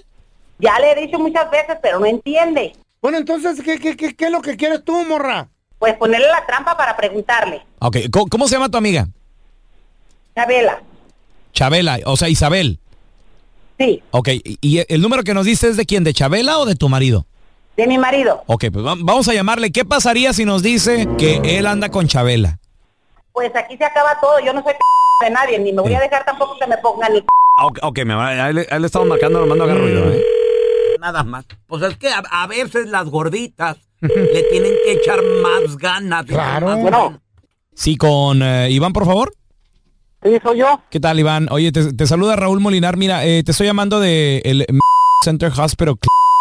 Ya 0.60 0.80
le 0.80 0.92
he 0.92 0.96
dicho 1.06 1.20
muchas 1.20 1.50
veces, 1.52 1.78
pero 1.82 2.00
no 2.00 2.06
entiende. 2.06 2.74
Bueno, 3.02 3.18
entonces, 3.18 3.62
¿qué, 3.64 3.78
qué, 3.80 3.96
qué, 3.98 4.16
qué 4.16 4.26
es 4.26 4.32
lo 4.32 4.42
que 4.42 4.56
quieres 4.58 4.84
tú, 4.84 5.04
morra? 5.06 5.48
Pues 5.80 5.94
ponerle 5.96 6.28
la 6.28 6.46
trampa 6.46 6.76
para 6.78 6.96
preguntarle. 6.96 7.62
Ok, 7.80 7.98
¿cómo, 8.12 8.28
cómo 8.28 8.48
se 8.48 8.56
llama 8.56 8.70
tu 8.70 8.78
amiga? 8.78 9.08
Chabela, 10.36 10.82
Chabela, 11.54 12.00
o 12.06 12.18
sea, 12.18 12.28
Isabel. 12.30 12.80
sí, 13.78 14.02
Ok, 14.12 14.30
¿y 14.44 14.84
el 14.94 15.02
número 15.02 15.24
que 15.24 15.34
nos 15.34 15.46
diste 15.46 15.68
es 15.68 15.78
de 15.78 15.86
quién? 15.86 16.04
¿De 16.04 16.14
Chabela 16.14 16.58
o 16.60 16.66
de 16.66 16.76
tu 16.76 16.90
marido? 16.90 17.26
de 17.78 17.88
mi 17.88 17.98
marido. 17.98 18.42
Ok, 18.48 18.66
pues 18.72 18.86
va- 18.86 18.96
vamos 18.98 19.28
a 19.28 19.34
llamarle. 19.34 19.70
¿Qué 19.70 19.84
pasaría 19.84 20.32
si 20.32 20.46
nos 20.46 20.64
dice 20.64 21.10
que 21.18 21.42
él 21.44 21.68
anda 21.68 21.90
con 21.90 22.08
Chabela? 22.08 22.58
Pues 23.34 23.54
aquí 23.54 23.76
se 23.76 23.84
acaba 23.84 24.18
todo. 24.22 24.40
Yo 24.40 24.54
no 24.54 24.64
soy 24.64 24.72
de 25.22 25.30
nadie, 25.30 25.60
ni 25.60 25.74
me 25.74 25.82
voy 25.82 25.94
a 25.94 26.00
dejar 26.00 26.24
tampoco 26.24 26.58
que 26.58 26.68
me 26.68 26.78
pongan 26.78 27.12
ni 27.12 27.20
Ah, 27.58 27.66
Ok, 27.68 27.80
ok, 27.82 28.00
me 28.06 28.16
va, 28.16 28.28
ahí, 28.46 28.54
le, 28.54 28.68
ahí 28.72 28.80
le 28.80 28.86
estamos 28.86 29.08
marcando, 29.10 29.40
lo 29.42 29.46
mando 29.46 29.64
a 29.66 29.68
agarrar 29.68 29.84
ruido, 29.84 30.10
¿eh? 30.12 30.24
Nada 31.06 31.24
más. 31.24 31.46
Pues 31.68 31.84
es 31.84 31.98
que 31.98 32.10
a, 32.10 32.24
a 32.32 32.48
veces 32.48 32.88
las 32.88 33.08
gorditas 33.08 33.78
le 34.02 34.44
tienen 34.50 34.74
que 34.84 34.94
echar 34.94 35.20
más 35.44 35.78
ganas. 35.78 36.26
Claro. 36.26 36.76
Bueno. 36.78 37.22
Sí, 37.76 37.96
con 37.96 38.42
eh, 38.42 38.72
Iván, 38.72 38.92
por 38.92 39.06
favor. 39.06 39.32
Sí, 40.24 40.32
soy 40.42 40.58
yo. 40.58 40.82
¿Qué 40.90 41.00
tal, 41.00 41.20
Iván? 41.20 41.48
Oye, 41.52 41.72
te, 41.72 41.94
te 41.94 42.08
saluda 42.08 42.36
Raúl 42.36 42.60
Molinar. 42.60 42.98
Mira, 42.98 43.24
eh, 43.24 43.44
te 43.44 43.52
estoy 43.52 43.68
llamando 43.68 44.00
de 44.00 44.42
el 44.46 44.66
Center 45.24 45.52
Hospital 45.56 45.96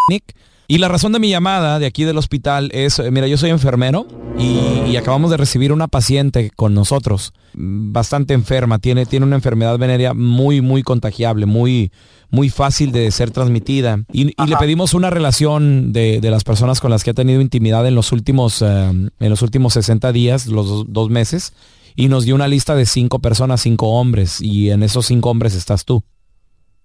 Clinic. 0.09 0.35
Y 0.67 0.79
la 0.79 0.89
razón 0.89 1.13
de 1.13 1.19
mi 1.19 1.29
llamada 1.29 1.79
de 1.79 1.87
aquí 1.87 2.05
del 2.05 2.17
hospital 2.17 2.71
es, 2.73 3.03
mira, 3.11 3.27
yo 3.27 3.37
soy 3.37 3.51
enfermero 3.51 4.07
y, 4.39 4.91
y 4.91 4.97
acabamos 4.97 5.31
de 5.31 5.37
recibir 5.37 5.73
una 5.73 5.89
paciente 5.89 6.51
con 6.57 6.73
nosotros, 6.73 7.33
mm, 7.53 7.93
bastante 7.93 8.33
enferma, 8.33 8.79
tiene, 8.79 9.05
tiene 9.05 9.27
una 9.27 9.37
enfermedad 9.37 9.79
venérea 9.79 10.15
muy, 10.15 10.63
muy 10.63 10.83
contagiable, 10.83 11.45
muy, 11.45 11.93
muy 12.31 12.49
fácil 12.49 12.93
de 12.93 13.11
ser 13.11 13.31
transmitida. 13.31 14.05
Y, 14.11 14.29
y 14.43 14.47
le 14.47 14.57
pedimos 14.57 14.95
una 14.95 15.11
relación 15.11 15.93
de, 15.93 16.21
de 16.21 16.31
las 16.31 16.45
personas 16.45 16.81
con 16.81 16.91
las 16.91 17.05
que 17.05 17.11
ha 17.11 17.15
tenido 17.15 17.43
intimidad 17.43 17.87
en 17.87 17.95
los 17.95 18.11
últimos, 18.13 18.63
eh, 18.63 18.67
en 18.67 19.13
los 19.31 19.43
últimos 19.43 19.75
60 19.75 20.13
días, 20.13 20.47
los 20.47 20.67
dos, 20.67 20.87
dos 20.89 21.11
meses, 21.11 21.53
y 21.95 22.09
nos 22.09 22.25
dio 22.25 22.35
una 22.35 22.49
lista 22.49 22.75
de 22.75 22.87
cinco 22.87 23.19
personas, 23.19 23.61
cinco 23.61 23.89
hombres, 23.89 24.41
y 24.41 24.71
en 24.71 24.83
esos 24.83 25.07
cinco 25.07 25.29
hombres 25.31 25.55
estás 25.55 25.85
tú. 25.85 26.03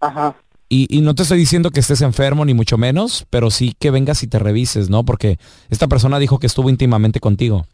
Ajá. 0.01 0.35
Y, 0.69 0.85
y 0.95 1.01
no 1.01 1.15
te 1.15 1.23
estoy 1.23 1.39
diciendo 1.39 1.71
que 1.71 1.79
estés 1.79 2.01
enfermo, 2.01 2.45
ni 2.45 2.53
mucho 2.53 2.77
menos, 2.77 3.25
pero 3.31 3.49
sí 3.49 3.73
que 3.79 3.89
vengas 3.89 4.21
y 4.21 4.27
te 4.27 4.37
revises, 4.37 4.89
¿no? 4.89 5.03
Porque 5.03 5.39
esta 5.69 5.87
persona 5.87 6.19
dijo 6.19 6.37
que 6.39 6.45
estuvo 6.47 6.69
íntimamente 6.69 7.19
contigo. 7.19 7.65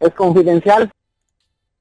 Es 0.00 0.12
confidencial. 0.14 0.90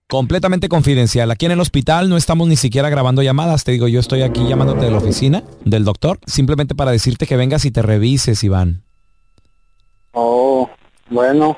Completamente 0.07 0.69
confidencial. 0.69 1.31
Aquí 1.31 1.47
en 1.47 1.51
el 1.53 1.59
hospital 1.59 2.09
no 2.09 2.15
estamos 2.17 2.47
ni 2.47 2.55
siquiera 2.57 2.89
grabando 2.89 3.23
llamadas. 3.23 3.63
Te 3.63 3.71
digo, 3.71 3.87
yo 3.87 3.99
estoy 3.99 4.21
aquí 4.21 4.47
llamándote 4.47 4.85
de 4.85 4.91
la 4.91 4.99
oficina 4.99 5.43
del 5.65 5.83
doctor, 5.83 6.19
simplemente 6.27 6.75
para 6.75 6.91
decirte 6.91 7.25
que 7.25 7.35
vengas 7.35 7.65
y 7.65 7.71
te 7.71 7.81
revises, 7.81 8.43
Iván. 8.43 8.83
Oh, 10.11 10.69
bueno, 11.09 11.57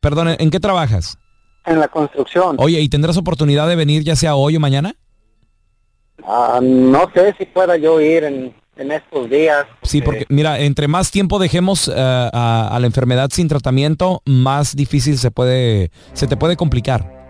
Perdón, 0.00 0.28
¿en- 0.28 0.36
¿en 0.40 0.50
qué 0.50 0.60
trabajas? 0.60 1.18
en 1.64 1.78
la 1.78 1.86
construcción. 1.88 2.56
Oye, 2.58 2.80
¿y 2.80 2.88
tendrás 2.88 3.16
oportunidad 3.16 3.68
de 3.68 3.76
venir 3.76 4.02
ya 4.02 4.16
sea 4.16 4.34
hoy 4.34 4.56
o 4.56 4.60
mañana? 4.60 4.96
Ah, 6.26 6.60
no 6.62 7.10
sé 7.14 7.34
si 7.38 7.46
pueda 7.46 7.76
yo 7.76 8.00
ir 8.00 8.24
en, 8.24 8.54
en 8.76 8.92
estos 8.92 9.28
días. 9.28 9.66
Sí, 9.82 10.00
porque 10.02 10.24
mira, 10.28 10.60
entre 10.60 10.88
más 10.88 11.10
tiempo 11.10 11.38
dejemos 11.38 11.88
eh, 11.88 11.92
a, 11.96 12.68
a 12.72 12.78
la 12.80 12.86
enfermedad 12.86 13.30
sin 13.32 13.48
tratamiento, 13.48 14.22
más 14.24 14.76
difícil 14.76 15.18
se 15.18 15.30
puede, 15.30 15.90
se 16.12 16.26
te 16.26 16.36
puede 16.36 16.56
complicar. 16.56 17.22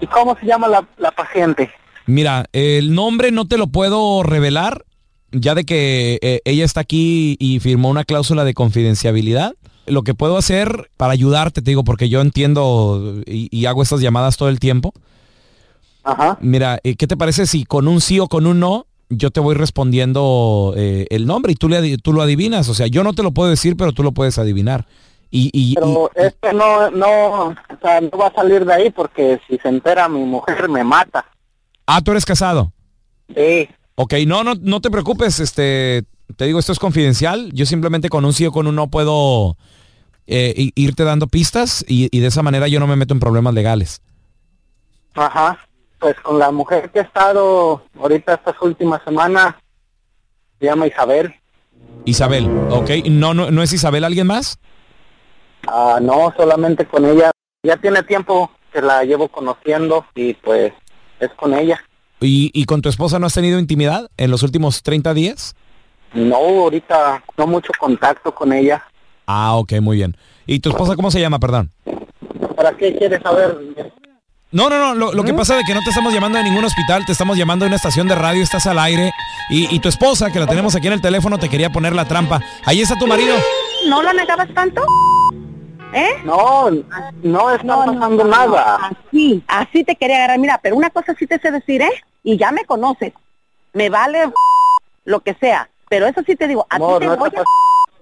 ¿Y 0.00 0.06
cómo 0.06 0.36
se 0.40 0.46
llama 0.46 0.66
la, 0.68 0.86
la 0.98 1.10
paciente? 1.10 1.70
Mira, 2.06 2.46
el 2.52 2.94
nombre 2.94 3.30
no 3.30 3.46
te 3.46 3.58
lo 3.58 3.68
puedo 3.68 4.22
revelar, 4.22 4.84
ya 5.30 5.54
de 5.54 5.64
que 5.64 6.18
eh, 6.22 6.40
ella 6.44 6.64
está 6.64 6.80
aquí 6.80 7.36
y 7.38 7.60
firmó 7.60 7.88
una 7.88 8.04
cláusula 8.04 8.44
de 8.44 8.54
confidencialidad. 8.54 9.54
Lo 9.86 10.02
que 10.02 10.14
puedo 10.14 10.36
hacer 10.36 10.90
para 10.96 11.12
ayudarte, 11.12 11.62
te 11.62 11.70
digo, 11.70 11.84
porque 11.84 12.08
yo 12.08 12.20
entiendo 12.20 13.22
y, 13.26 13.48
y 13.56 13.66
hago 13.66 13.82
estas 13.82 14.00
llamadas 14.00 14.36
todo 14.36 14.48
el 14.48 14.58
tiempo. 14.58 14.92
Ajá. 16.04 16.38
Mira, 16.40 16.78
eh, 16.82 16.96
¿qué 16.96 17.06
te 17.06 17.16
parece 17.16 17.46
si 17.46 17.64
con 17.64 17.88
un 17.88 18.00
sí 18.00 18.18
o 18.20 18.28
con 18.28 18.46
un 18.46 18.60
no 18.60 18.86
yo 19.08 19.30
te 19.30 19.40
voy 19.40 19.54
respondiendo 19.54 20.72
eh, 20.76 21.06
el 21.10 21.26
nombre 21.26 21.52
y 21.52 21.56
tú, 21.56 21.68
le, 21.68 21.98
tú 21.98 22.12
lo 22.12 22.22
adivinas? 22.22 22.68
O 22.68 22.74
sea, 22.74 22.86
yo 22.86 23.02
no 23.02 23.12
te 23.12 23.22
lo 23.22 23.32
puedo 23.32 23.50
decir, 23.50 23.76
pero 23.76 23.92
tú 23.92 24.02
lo 24.02 24.12
puedes 24.12 24.38
adivinar. 24.38 24.86
Y, 25.32 25.50
y, 25.52 25.74
Pero 25.74 26.10
este 26.16 26.52
no, 26.52 26.90
no, 26.90 27.48
o 27.48 27.54
sea, 27.80 28.00
no 28.00 28.10
va 28.18 28.28
a 28.28 28.34
salir 28.34 28.64
de 28.64 28.74
ahí 28.74 28.90
porque 28.90 29.40
si 29.48 29.58
se 29.58 29.68
entera 29.68 30.08
mi 30.08 30.24
mujer 30.24 30.68
me 30.68 30.82
mata. 30.82 31.24
Ah, 31.86 32.00
tú 32.00 32.10
eres 32.10 32.24
casado. 32.24 32.72
Sí. 33.34 33.68
Ok, 33.94 34.14
no, 34.26 34.42
no, 34.42 34.54
no 34.60 34.80
te 34.80 34.90
preocupes, 34.90 35.38
este, 35.38 36.04
te 36.36 36.46
digo, 36.46 36.58
esto 36.58 36.72
es 36.72 36.80
confidencial. 36.80 37.50
Yo 37.52 37.64
simplemente 37.64 38.08
con 38.08 38.24
un 38.24 38.32
sí 38.32 38.46
o 38.46 38.52
con 38.52 38.66
un 38.66 38.74
no 38.74 38.88
puedo 38.88 39.56
eh, 40.26 40.70
irte 40.74 41.04
dando 41.04 41.28
pistas 41.28 41.84
y, 41.86 42.08
y 42.10 42.20
de 42.20 42.26
esa 42.26 42.42
manera 42.42 42.66
yo 42.66 42.80
no 42.80 42.88
me 42.88 42.96
meto 42.96 43.14
en 43.14 43.20
problemas 43.20 43.54
legales. 43.54 44.02
Ajá. 45.14 45.58
Pues 46.00 46.16
con 46.20 46.38
la 46.38 46.50
mujer 46.50 46.90
que 46.90 47.00
he 47.00 47.02
estado 47.02 47.84
ahorita 48.00 48.34
estas 48.34 48.60
últimas 48.62 49.02
semanas, 49.04 49.54
se 50.58 50.66
llama 50.66 50.86
Isabel. 50.86 51.34
Isabel, 52.06 52.48
ok, 52.70 52.90
no, 53.10 53.34
no, 53.34 53.50
¿no 53.50 53.62
es 53.62 53.72
Isabel 53.72 54.04
alguien 54.04 54.26
más? 54.26 54.58
Ah, 55.68 55.98
no, 56.00 56.32
solamente 56.36 56.86
con 56.86 57.04
ella. 57.04 57.30
Ya 57.62 57.76
tiene 57.76 58.02
tiempo 58.02 58.50
que 58.72 58.80
la 58.80 59.04
llevo 59.04 59.28
conociendo 59.28 60.06
y 60.14 60.32
pues 60.34 60.72
es 61.20 61.30
con 61.34 61.52
ella. 61.52 61.78
¿Y, 62.20 62.50
y 62.54 62.64
con 62.64 62.80
tu 62.80 62.88
esposa 62.88 63.18
no 63.18 63.26
has 63.26 63.34
tenido 63.34 63.58
intimidad 63.58 64.10
en 64.16 64.30
los 64.30 64.42
últimos 64.42 64.82
30 64.82 65.12
días? 65.12 65.54
No, 66.14 66.36
ahorita 66.36 67.22
no 67.36 67.46
mucho 67.46 67.72
contacto 67.78 68.34
con 68.34 68.52
ella. 68.52 68.82
Ah, 69.26 69.56
ok, 69.56 69.74
muy 69.80 69.98
bien. 69.98 70.16
¿Y 70.46 70.60
tu 70.60 70.70
esposa 70.70 70.96
cómo 70.96 71.10
se 71.10 71.20
llama, 71.20 71.38
perdón? 71.38 71.70
¿Para 72.56 72.72
qué 72.72 72.96
quieres 72.96 73.22
saber? 73.22 73.58
No, 74.52 74.68
no, 74.68 74.78
no, 74.80 74.94
lo, 74.94 75.12
lo 75.12 75.22
que 75.22 75.32
pasa 75.32 75.60
es 75.60 75.64
que 75.66 75.74
no 75.74 75.80
te 75.82 75.90
estamos 75.90 76.12
llamando 76.12 76.36
de 76.38 76.44
ningún 76.44 76.64
hospital, 76.64 77.06
te 77.06 77.12
estamos 77.12 77.36
llamando 77.38 77.64
de 77.64 77.68
una 77.68 77.76
estación 77.76 78.08
de 78.08 78.16
radio, 78.16 78.42
estás 78.42 78.66
al 78.66 78.80
aire 78.80 79.12
y, 79.48 79.72
y 79.74 79.78
tu 79.78 79.88
esposa, 79.88 80.32
que 80.32 80.40
la 80.40 80.46
tenemos 80.48 80.74
aquí 80.74 80.88
en 80.88 80.94
el 80.94 81.00
teléfono, 81.00 81.38
te 81.38 81.48
quería 81.48 81.70
poner 81.70 81.94
la 81.94 82.04
trampa. 82.04 82.40
Ahí 82.64 82.80
está 82.80 82.98
tu 82.98 83.06
marido. 83.06 83.36
¿No 83.86 84.02
la 84.02 84.12
negabas 84.12 84.52
tanto? 84.52 84.82
¿Eh? 85.92 86.08
No, 86.24 86.68
no 87.22 87.50
está 87.52 87.76
pasando 87.86 88.24
nada. 88.24 88.90
Así, 89.08 89.42
así 89.46 89.84
te 89.84 89.94
quería 89.94 90.16
agarrar. 90.16 90.38
Mira, 90.40 90.58
pero 90.60 90.74
una 90.76 90.90
cosa 90.90 91.14
sí 91.16 91.26
te 91.28 91.38
sé 91.38 91.52
decir, 91.52 91.82
¿eh? 91.82 91.92
Y 92.24 92.36
ya 92.36 92.50
me 92.50 92.64
conoces. 92.64 93.12
Me 93.72 93.88
vale 93.88 94.32
lo 95.04 95.20
que 95.20 95.34
sea. 95.34 95.68
Pero 95.88 96.06
eso 96.06 96.22
sí 96.26 96.34
te 96.34 96.48
digo, 96.48 96.66
a 96.70 96.78
No, 96.78 96.94
ti 96.98 97.00
te 97.00 97.06
no 97.06 97.16
voy 97.16 97.30
a... 97.36 97.42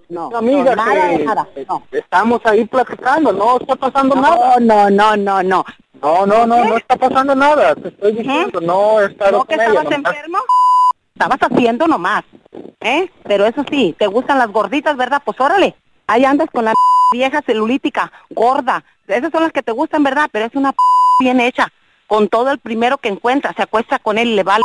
No, 0.09 0.31
Amiga, 0.35 0.75
no, 0.75 0.85
nada 0.85 1.17
nada. 1.23 1.47
No. 1.67 1.83
estamos 1.91 2.41
ahí 2.45 2.65
platicando, 2.65 3.31
no 3.31 3.59
está 3.59 3.75
pasando 3.75 4.15
No, 4.15 4.21
nada. 4.23 4.55
no, 4.59 4.89
no, 4.89 5.15
no, 5.15 5.43
no. 5.43 5.65
No, 6.01 6.25
no, 6.25 6.47
no, 6.47 6.63
no 6.63 6.77
está 6.77 6.95
pasando 6.95 7.35
nada. 7.35 7.75
Te 7.75 7.89
estoy 7.89 8.13
diciendo, 8.13 8.61
no 8.61 9.01
he 9.01 9.07
estado 9.07 9.39
¿No 9.39 9.45
que 9.45 9.55
con 9.55 9.65
estabas 9.65 9.91
enfermo? 9.91 10.37
Estabas 11.13 11.39
haciendo 11.41 11.87
nomás, 11.87 12.23
¿eh? 12.79 13.11
Pero 13.23 13.45
eso 13.45 13.63
sí, 13.69 13.93
te 13.99 14.07
gustan 14.07 14.39
las 14.39 14.49
gorditas, 14.49 14.95
¿verdad? 14.95 15.21
Pues 15.25 15.39
órale, 15.41 15.75
ahí 16.07 16.23
andas 16.23 16.49
con 16.51 16.65
la 16.65 16.73
vieja 17.11 17.41
celulítica, 17.41 18.11
gorda. 18.29 18.83
Esas 19.07 19.31
son 19.31 19.43
las 19.43 19.51
que 19.51 19.63
te 19.63 19.73
gustan, 19.73 20.03
¿verdad? 20.03 20.29
Pero 20.31 20.45
es 20.45 20.55
una 20.55 20.73
bien 21.19 21.41
hecha. 21.41 21.71
Con 22.07 22.29
todo 22.29 22.51
el 22.51 22.59
primero 22.59 22.97
que 22.97 23.09
encuentra, 23.09 23.53
se 23.53 23.63
acuesta 23.63 23.99
con 23.99 24.17
él 24.17 24.29
y 24.29 24.35
le 24.35 24.43
va 24.43 24.55
al... 24.55 24.61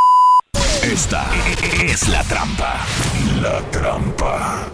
Esta 0.83 1.25
es 1.83 2.07
la 2.07 2.23
trampa. 2.23 2.77
La 3.41 3.59
trampa. 3.71 4.67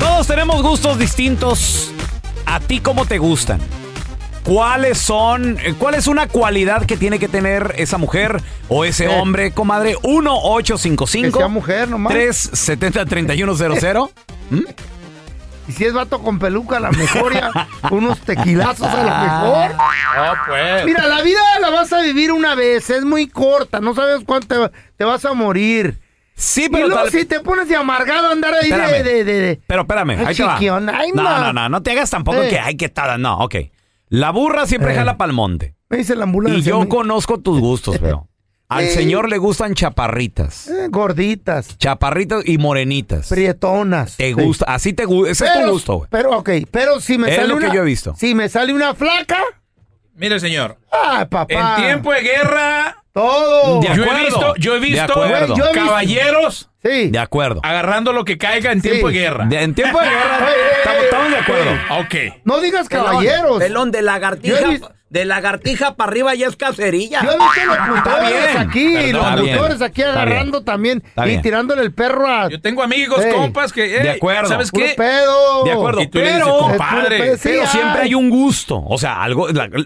Todos 0.00 0.26
tenemos 0.26 0.62
gustos 0.62 0.98
distintos. 0.98 1.91
¿A 2.52 2.60
ti 2.60 2.80
cómo 2.80 3.06
te 3.06 3.16
gustan? 3.16 3.60
¿Cuáles 4.44 4.98
son, 4.98 5.56
cuál 5.78 5.94
es 5.94 6.06
una 6.06 6.28
cualidad 6.28 6.84
que 6.84 6.98
tiene 6.98 7.18
que 7.18 7.26
tener 7.28 7.74
esa 7.78 7.96
mujer 7.96 8.42
o 8.68 8.84
ese 8.84 9.06
Eh. 9.06 9.08
hombre, 9.08 9.52
comadre? 9.52 9.96
1-855. 10.02 11.32
Que 11.32 11.38
sea 11.38 11.48
mujer 11.48 11.88
nomás. 11.88 12.12
370-3100. 12.12 14.10
Y 15.68 15.72
si 15.72 15.84
es 15.84 15.92
vato 15.92 16.18
con 16.20 16.40
peluca, 16.40 16.78
a 16.78 16.80
lo 16.80 16.90
mejor 16.90 17.32
ya 17.32 17.68
unos 17.92 18.18
tequilazos 18.20 18.88
a 18.88 18.96
lo 19.04 19.10
mejor. 19.10 19.70
No, 19.76 20.32
pues. 20.48 20.84
Mira, 20.84 21.06
la 21.06 21.22
vida 21.22 21.38
la 21.60 21.70
vas 21.70 21.92
a 21.92 22.02
vivir 22.02 22.32
una 22.32 22.56
vez, 22.56 22.90
es 22.90 23.04
muy 23.04 23.28
corta, 23.28 23.78
no 23.80 23.94
sabes 23.94 24.22
cuánto 24.26 24.48
te, 24.68 24.76
te 24.96 25.04
vas 25.04 25.24
a 25.24 25.34
morir. 25.34 26.01
Sí, 26.44 26.64
Y 26.64 26.68
pero 26.70 26.88
luego 26.88 27.02
tal- 27.04 27.10
si 27.12 27.24
te 27.24 27.38
pones 27.40 27.68
de 27.68 27.76
amargado 27.76 28.26
a 28.28 28.32
andar 28.32 28.52
ahí 28.54 28.68
de, 28.68 28.74
Espérame. 28.76 29.04
de, 29.04 29.24
de, 29.24 29.40
de- 29.40 29.60
Pero 29.66 29.82
espérame, 29.82 30.10
Ay, 30.18 30.24
ahí 30.26 30.34
te 30.34 30.42
va. 30.42 30.54
chiquión, 30.54 30.88
ay, 30.88 31.12
no, 31.14 31.22
no, 31.22 31.52
no, 31.52 31.68
no 31.68 31.82
te 31.82 31.92
hagas 31.92 32.10
tampoco 32.10 32.42
Eh. 32.42 32.48
que 32.48 32.58
hay 32.58 32.76
que 32.76 32.86
estar. 32.86 33.16
No, 33.20 33.38
ok. 33.38 33.54
La 34.08 34.30
burra 34.30 34.66
siempre 34.66 34.92
Eh. 34.92 34.96
jala 34.96 35.16
pa'l 35.16 35.32
monte. 35.32 35.76
Me 35.88 35.98
dice 35.98 36.16
la 36.16 36.24
ambulancia. 36.24 36.58
Y 36.58 36.62
yo 36.62 36.80
me- 36.80 36.88
conozco 36.88 37.38
tus 37.38 37.60
gustos, 37.60 37.96
pero 38.00 38.26
al 38.68 38.84
Eh. 38.84 38.88
señor 38.90 39.28
le 39.28 39.38
gustan 39.38 39.74
chaparritas. 39.74 40.66
Eh, 40.68 40.88
gorditas, 40.90 41.78
Chaparritas 41.78 42.42
y 42.44 42.58
morenitas. 42.58 43.28
prietonas. 43.28 44.16
Te 44.16 44.28
Sí. 44.28 44.32
gusta, 44.32 44.64
así 44.66 44.92
te 44.94 45.04
gusta, 45.04 45.30
ese 45.30 45.44
es 45.46 45.52
tu 45.52 45.58
Pero- 45.60 45.72
gusto, 45.72 45.94
güey. 45.98 46.08
Pero, 46.10 46.38
ok, 46.38 46.50
pero 46.72 47.00
si 47.00 47.18
me 47.18 47.28
Es 47.30 47.36
sale 47.36 47.48
lo 47.48 47.58
que 47.58 47.66
una... 47.66 47.74
yo 47.74 47.82
he 47.82 47.84
visto. 47.84 48.14
Si 48.16 48.34
me 48.34 48.48
sale 48.48 48.74
una 48.74 48.94
flaca, 48.96 49.38
Mire, 50.16 50.40
señor. 50.40 50.76
ay, 50.90 51.26
papá. 51.26 51.76
En 51.78 51.84
tiempo 51.84 52.12
de 52.12 52.20
guerra, 52.22 53.01
Todo. 53.12 53.80
De 53.80 53.88
yo 53.88 53.92
he 54.04 54.06
acuerdo. 54.06 54.24
visto, 54.24 54.54
yo 54.56 54.72
he 54.76 54.80
De 54.80 54.86
visto 54.86 55.02
acuerdo. 55.12 55.54
Yo 55.56 55.64
he 55.64 55.68
visto- 55.72 55.86
caballeros 55.86 56.68
Sí. 56.82 57.10
De 57.10 57.18
acuerdo. 57.18 57.60
agarrando 57.62 58.12
lo 58.12 58.24
que 58.24 58.38
caiga 58.38 58.72
en 58.72 58.80
Sí. 58.82 58.88
tiempo 58.90 59.08
de 59.08 59.14
guerra. 59.14 59.44
De- 59.46 59.62
en 59.62 59.74
tiempo 59.74 60.00
de 60.00 60.08
guerra, 60.08 60.48
estamos, 60.78 61.04
estamos 61.04 61.30
de 61.30 61.36
acuerdo. 61.36 61.70
Ok. 62.00 62.14
No 62.44 62.60
digas 62.60 62.88
Pelón, 62.88 63.04
caballeros. 63.06 63.58
pelón, 63.58 63.90
de 63.92 64.02
lagartija- 64.02 64.92
de 65.12 65.26
lagartija 65.26 65.94
para 65.94 66.10
arriba 66.10 66.34
ya 66.34 66.46
es 66.46 66.56
cacería. 66.56 67.20
Yo 67.22 67.32
he 67.32 67.36
visto 67.36 67.66
locutores 67.66 68.56
aquí, 68.56 68.94
Perdón, 68.94 69.14
está 69.20 69.36
locutores 69.36 69.82
aquí 69.82 70.02
agarrando 70.02 70.62
también 70.62 71.02
y 71.18 71.22
bien. 71.24 71.42
tirándole 71.42 71.82
el 71.82 71.92
perro 71.92 72.26
a... 72.26 72.48
Yo 72.48 72.58
tengo 72.62 72.82
amigos, 72.82 73.22
compas 73.34 73.74
que. 73.74 73.88
De 73.88 74.08
acuerdo. 74.08 74.48
¿Sabes 74.48 74.70
Puro 74.70 74.86
qué? 74.86 74.94
pedo. 74.96 75.64
De 75.64 75.72
acuerdo, 75.72 76.00
Y 76.00 76.06
tú 76.08 76.16
le 76.16 76.24
dices, 76.24 76.40
pero, 76.42 76.58
compadre. 76.60 77.18
Pedo, 77.18 77.36
pero 77.42 77.66
siempre 77.66 78.00
ay. 78.00 78.08
hay 78.08 78.14
un 78.14 78.30
gusto. 78.30 78.82
O 78.88 78.96
sea, 78.96 79.22
algo. 79.22 79.48
la- 79.48 79.64
en, 79.66 79.84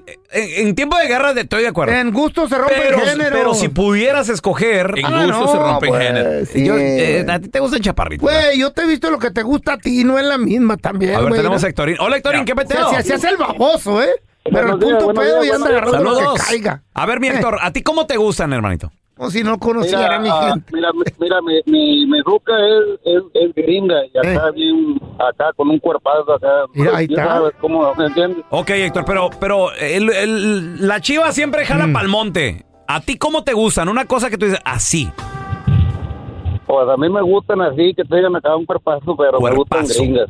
en 0.69 0.75
tiempo 0.77 0.97
de 0.97 1.09
guerra 1.09 1.33
estoy 1.33 1.63
de 1.63 1.69
acuerdo. 1.69 1.93
En 1.95 2.13
gusto 2.13 2.49
se 2.49 2.57
rompe 2.57 2.75
pero, 2.81 3.03
el 3.03 3.09
género. 3.09 3.37
pero 3.37 3.55
si 3.55 3.69
pudieras 3.69 4.29
escoger. 4.29 4.93
En 4.97 5.07
Ah, 5.07 5.25
gusto 5.27 5.41
no, 5.41 5.49
se 5.53 5.59
rompe 5.59 5.89
pues, 5.89 6.03
género. 6.07 6.47
sí. 6.47 6.65
yo- 6.65 6.79
eh, 6.79 7.27
a 7.29 7.41
ti 7.41 7.49
te 7.49 7.59
gustan 7.59 7.81
chaparritos. 7.81 8.23
Güey, 8.31 8.61
yo 8.61 8.71
te 8.71 8.83
he 8.83 8.87
visto 8.87 9.11
lo 9.11 9.19
que 9.19 9.33
te 9.33 9.43
gusta 9.43 9.73
a 9.73 9.79
ti, 9.79 10.05
no 10.05 10.19
es 10.21 10.25
la 10.25 10.39
misma 10.39 10.77
también, 10.77 11.17
a 11.17 11.21
ver, 11.21 11.33
tenemos 11.33 11.65
a 11.65 11.67
Hectorín. 11.69 11.97
Hola, 11.99 12.19
Hectorín, 12.19 12.45
¿qué 12.45 12.55
peteo? 12.55 12.91
se- 12.95 13.03
se 13.03 13.15
hace 13.15 13.29
el 13.29 13.37
baboso, 13.39 14.01
¿eh? 14.01 14.11
Pero 14.53 14.73
el 14.75 14.79
punto 14.79 15.09
pedo 15.15 15.41
días, 15.43 15.47
y 15.47 15.51
anda 15.57 15.69
agarrando 15.69 16.21
lo 16.23 16.35
que 16.35 16.41
caiga. 16.49 16.83
A 16.95 17.07
ver, 17.07 17.21
mi 17.21 17.29
Héctor, 17.29 17.59
¿a 17.61 17.73
ti 17.73 17.83
cómo 17.83 18.07
te 18.07 18.17
gustan, 18.17 18.53
hermanito? 18.53 18.91
O 19.19 19.31
si 19.31 19.43
no 19.43 19.59
conociera 19.59 20.03
Mira, 20.03 20.17
a 20.17 20.21
mi 20.21 20.29
ah, 20.31 20.51
gente. 20.53 20.71
mira, 20.75 20.89
mira, 21.19 21.37
mi, 21.41 21.61
mi, 21.73 22.07
mi 22.07 22.21
ruca 22.21 22.53
es, 22.55 23.01
es, 23.15 23.23
es 23.33 23.55
gringa 23.55 23.95
y 24.13 24.19
acá 24.19 24.49
Eh. 24.49 24.53
bien, 24.55 25.01
acá 25.19 25.53
con 25.57 25.71
un 25.71 25.79
cuerpazo 25.79 26.35
acá. 26.35 26.49
Mira, 26.75 26.99
ahí 26.99 27.07
Ya 27.09 27.23
está. 27.23 27.35
sabes 27.37 27.53
cómo, 27.59 27.95
¿me 27.95 28.05
entiendes? 28.07 28.45
Ok, 28.51 28.69
Héctor, 28.71 29.05
pero, 29.07 29.31
pero 29.41 29.73
el- 29.73 30.11
el- 30.11 30.87
la 30.87 31.01
chiva 31.01 31.33
siempre 31.33 31.63
Mm. 31.63 31.67
jala 31.67 31.89
pa'l 31.95 32.09
monte. 32.09 32.67
¿A 32.89 33.01
ti 33.01 33.17
cómo 33.17 33.43
te 33.43 33.55
gustan? 33.55 33.89
Una 33.89 34.05
cosa 34.05 34.29
que 34.29 34.37
tú 34.37 34.45
dices 34.45 34.61
así. 34.67 35.11
Pues 36.67 36.89
a 36.89 36.97
mí 36.97 37.09
me 37.09 37.23
gustan 37.23 37.61
así, 37.63 37.95
que 37.95 38.05
tengan 38.05 38.37
acá 38.37 38.55
un 38.57 38.67
cuerpazo, 38.67 39.17
pero 39.17 39.41
me 39.41 39.51
gustan 39.55 39.79
Cuerpazo. 39.85 40.03
gringas. 40.03 40.27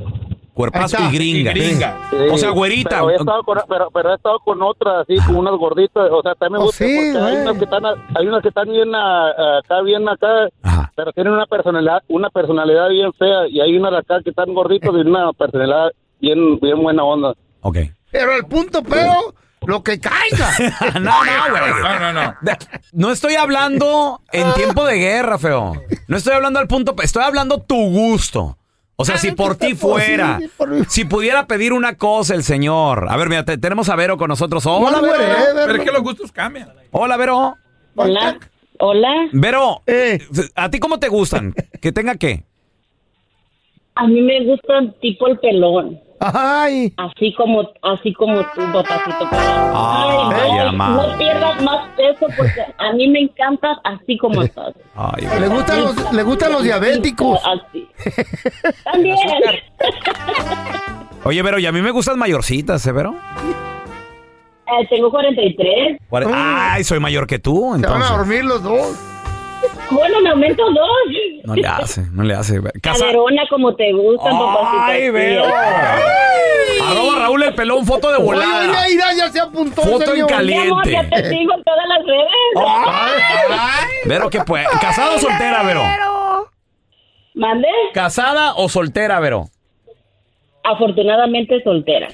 Cuerpazo 0.57 0.97
y 1.03 1.13
gringa. 1.15 1.51
Y 1.51 1.55
gringa. 1.55 1.99
Sí, 2.09 2.17
O 2.33 2.39
sea, 2.39 2.49
güerita. 2.49 2.89
Pero 3.01 3.11
he 3.11 3.17
estado 3.17 3.43
con, 3.43 3.59
pero, 3.69 3.91
pero 3.93 4.11
he 4.11 4.15
estado 4.17 4.39
con 4.41 4.63
otras, 4.63 5.03
así, 5.03 5.17
con 5.27 5.37
unas 5.37 5.53
gorditas. 5.59 6.09
O 6.11 6.23
sea, 6.23 6.35
también 6.35 6.53
me 6.53 6.59
Oh, 6.61 6.67
gusta 6.69 6.83
sí, 6.87 7.11
porque 7.13 7.27
hay 7.29 7.37
unas, 7.43 7.59
que 7.59 7.65
están, 7.65 7.85
hay 8.17 8.27
unas 8.27 8.43
que 8.43 8.49
están 8.49 8.69
bien 8.71 8.95
ah, 8.95 9.59
acá, 9.63 9.83
bien 9.83 10.09
acá, 10.09 10.49
Ajá. 10.63 10.91
pero 10.97 11.13
tienen 11.13 11.35
una 11.35 11.45
personalidad, 11.45 12.03
una 12.09 12.31
personalidad 12.31 12.89
bien 12.89 13.13
fea. 13.13 13.47
Y 13.51 13.61
hay 13.61 13.77
unas 13.77 13.93
acá 13.93 14.23
que 14.25 14.31
están 14.31 14.55
gorditos 14.55 14.95
y 14.97 15.01
una 15.07 15.31
personalidad 15.35 15.91
bien, 16.23 16.59
bien 16.59 16.83
buena 16.83 17.05
onda. 17.05 17.35
Ok. 17.61 17.77
Pero 18.11 18.33
el 18.35 18.47
punto 18.47 18.83
pedo, 18.83 19.35
lo 19.67 19.83
que 19.83 20.01
caiga. 20.01 20.51
no, 20.95 21.23
no, 21.23 21.51
güey. 21.51 21.83
No, 21.83 21.99
no, 22.01 22.13
no. 22.15 22.35
No 22.93 23.11
estoy 23.11 23.35
hablando 23.35 24.23
en 24.33 24.51
tiempo 24.55 24.87
de 24.87 24.97
guerra, 24.97 25.37
feo. 25.39 25.75
No 26.09 26.17
estoy 26.17 26.33
hablando 26.33 26.61
al 26.61 26.67
punto, 26.67 26.95
estoy 27.03 27.25
hablando 27.25 27.59
tu 27.61 27.77
gusto. 27.77 28.57
O 28.99 29.05
sea, 29.05 29.19
si 29.19 29.33
por 29.33 29.57
ti 29.57 29.75
fuera, 29.75 30.41
si 30.89 31.05
pudiera 31.05 31.47
pedir 31.47 31.73
una 31.75 31.97
cosa 31.97 32.35
el 32.35 32.43
señor. 32.43 33.07
A 33.11 33.17
ver, 33.19 33.29
mira, 33.29 33.45
te- 33.45 33.59
tenemos 33.59 33.89
a 33.91 33.97
Vero 33.97 34.17
con 34.17 34.29
nosotros. 34.29 34.65
Hola, 34.67 35.01
Vero. 35.03 35.15
Pero 35.55 35.73
es 35.77 35.85
que 35.85 35.93
los 35.93 36.03
gustos 36.03 36.33
cambian. 36.33 36.73
Hola, 36.93 37.17
Vero. 37.19 37.57
Hola. 37.95 38.39
Hola. 38.79 39.29
Vero, 39.33 39.83
Eh. 39.87 40.19
¿a 40.55 40.71
ti 40.71 40.79
cómo 40.79 40.99
te 40.99 41.09
gustan? 41.09 41.55
¿Que 41.81 41.93
tenga 41.93 42.15
qué? 42.17 42.45
A 43.95 44.07
mí 44.07 44.21
me 44.23 44.45
gusta 44.45 44.75
tipo 45.01 45.27
el 45.29 45.39
pelón. 45.39 46.01
Ay. 46.21 46.93
Así 46.97 47.35
como, 47.35 47.63
así 47.83 48.13
como 48.15 48.39
tú, 48.55 48.63
papacito. 48.73 49.29
Ay, 49.33 50.19
Ay, 50.35 50.77
no, 50.77 51.19
pierdas 51.19 51.63
más 51.63 51.89
peso 51.97 52.27
porque 52.37 52.63
a 52.79 52.93
mí 52.95 53.09
me 53.09 53.21
encantas 53.21 53.79
así 53.85 54.17
como 54.19 54.43
estás. 54.43 54.75
Ay, 54.95 55.27
Le 55.41 55.49
gustan 55.49 55.81
los, 55.83 56.13
le 56.13 56.23
gustan 56.23 56.53
los 56.53 56.63
diabéticos. 56.63 57.39
Así. 57.45 57.89
También. 58.85 59.17
Oye, 61.25 61.43
Vero, 61.43 61.59
y 61.59 61.67
a 61.67 61.73
mí 61.73 61.83
me 61.83 61.91
gustan 61.91 62.19
mayorcitas, 62.19 62.87
¿eh, 62.87 62.93
Vero? 62.93 63.15
Eh, 64.69 64.87
tengo 64.89 65.11
43. 65.11 65.99
Cuare- 66.11 66.27
Ay, 66.35 66.83
soy 66.85 66.99
mayor 66.99 67.27
que 67.27 67.39
tú, 67.39 67.57
Se 67.57 67.61
van 67.63 67.73
a 67.73 67.77
entonces. 68.07 68.11
dormir 68.17 68.45
los 68.45 68.63
dos. 68.63 68.99
Bueno, 69.91 70.21
me 70.23 70.31
aumento 70.31 70.63
dos. 70.65 70.87
No 71.45 71.55
le 71.55 71.67
hace, 71.67 72.03
no 72.13 72.23
le 72.23 72.35
hace. 72.35 72.61
Casa- 72.83 73.01
Caderona 73.05 73.43
como 73.49 73.75
te 73.77 73.93
gustan, 73.93 74.33
papacito. 74.39 74.83
Ay, 74.83 75.11
veo. 75.11 75.45
Arroba 76.89 77.19
Raúl 77.19 77.43
el 77.43 77.55
pelón, 77.55 77.85
foto 77.87 78.11
de 78.13 78.19
volada. 78.19 78.67
Mira, 78.67 78.85
mira, 78.89 79.13
ya 79.17 79.29
se 79.31 79.41
apuntó. 79.41 79.83
Foto 79.83 80.15
en 80.15 80.27
caliente. 80.27 80.65
Mi 80.67 80.71
amor, 80.71 80.89
ya 80.89 81.09
te 81.09 81.29
sigo 81.29 81.55
en 81.55 81.63
todas 81.65 81.87
las 81.89 81.99
redes. 82.07 82.31
Vero, 84.05 84.31
¿qué 84.31 84.41
puede? 84.43 84.67
¿Casada 84.81 85.15
o 85.17 85.19
soltera, 85.19 85.63
Vero? 85.63 85.83
¿Mande? 87.35 87.69
¿Casada 87.93 88.55
o 88.55 88.69
soltera, 88.69 89.21
Vero? 89.21 89.47
Afortunadamente 90.65 91.63
soltera. 91.63 92.09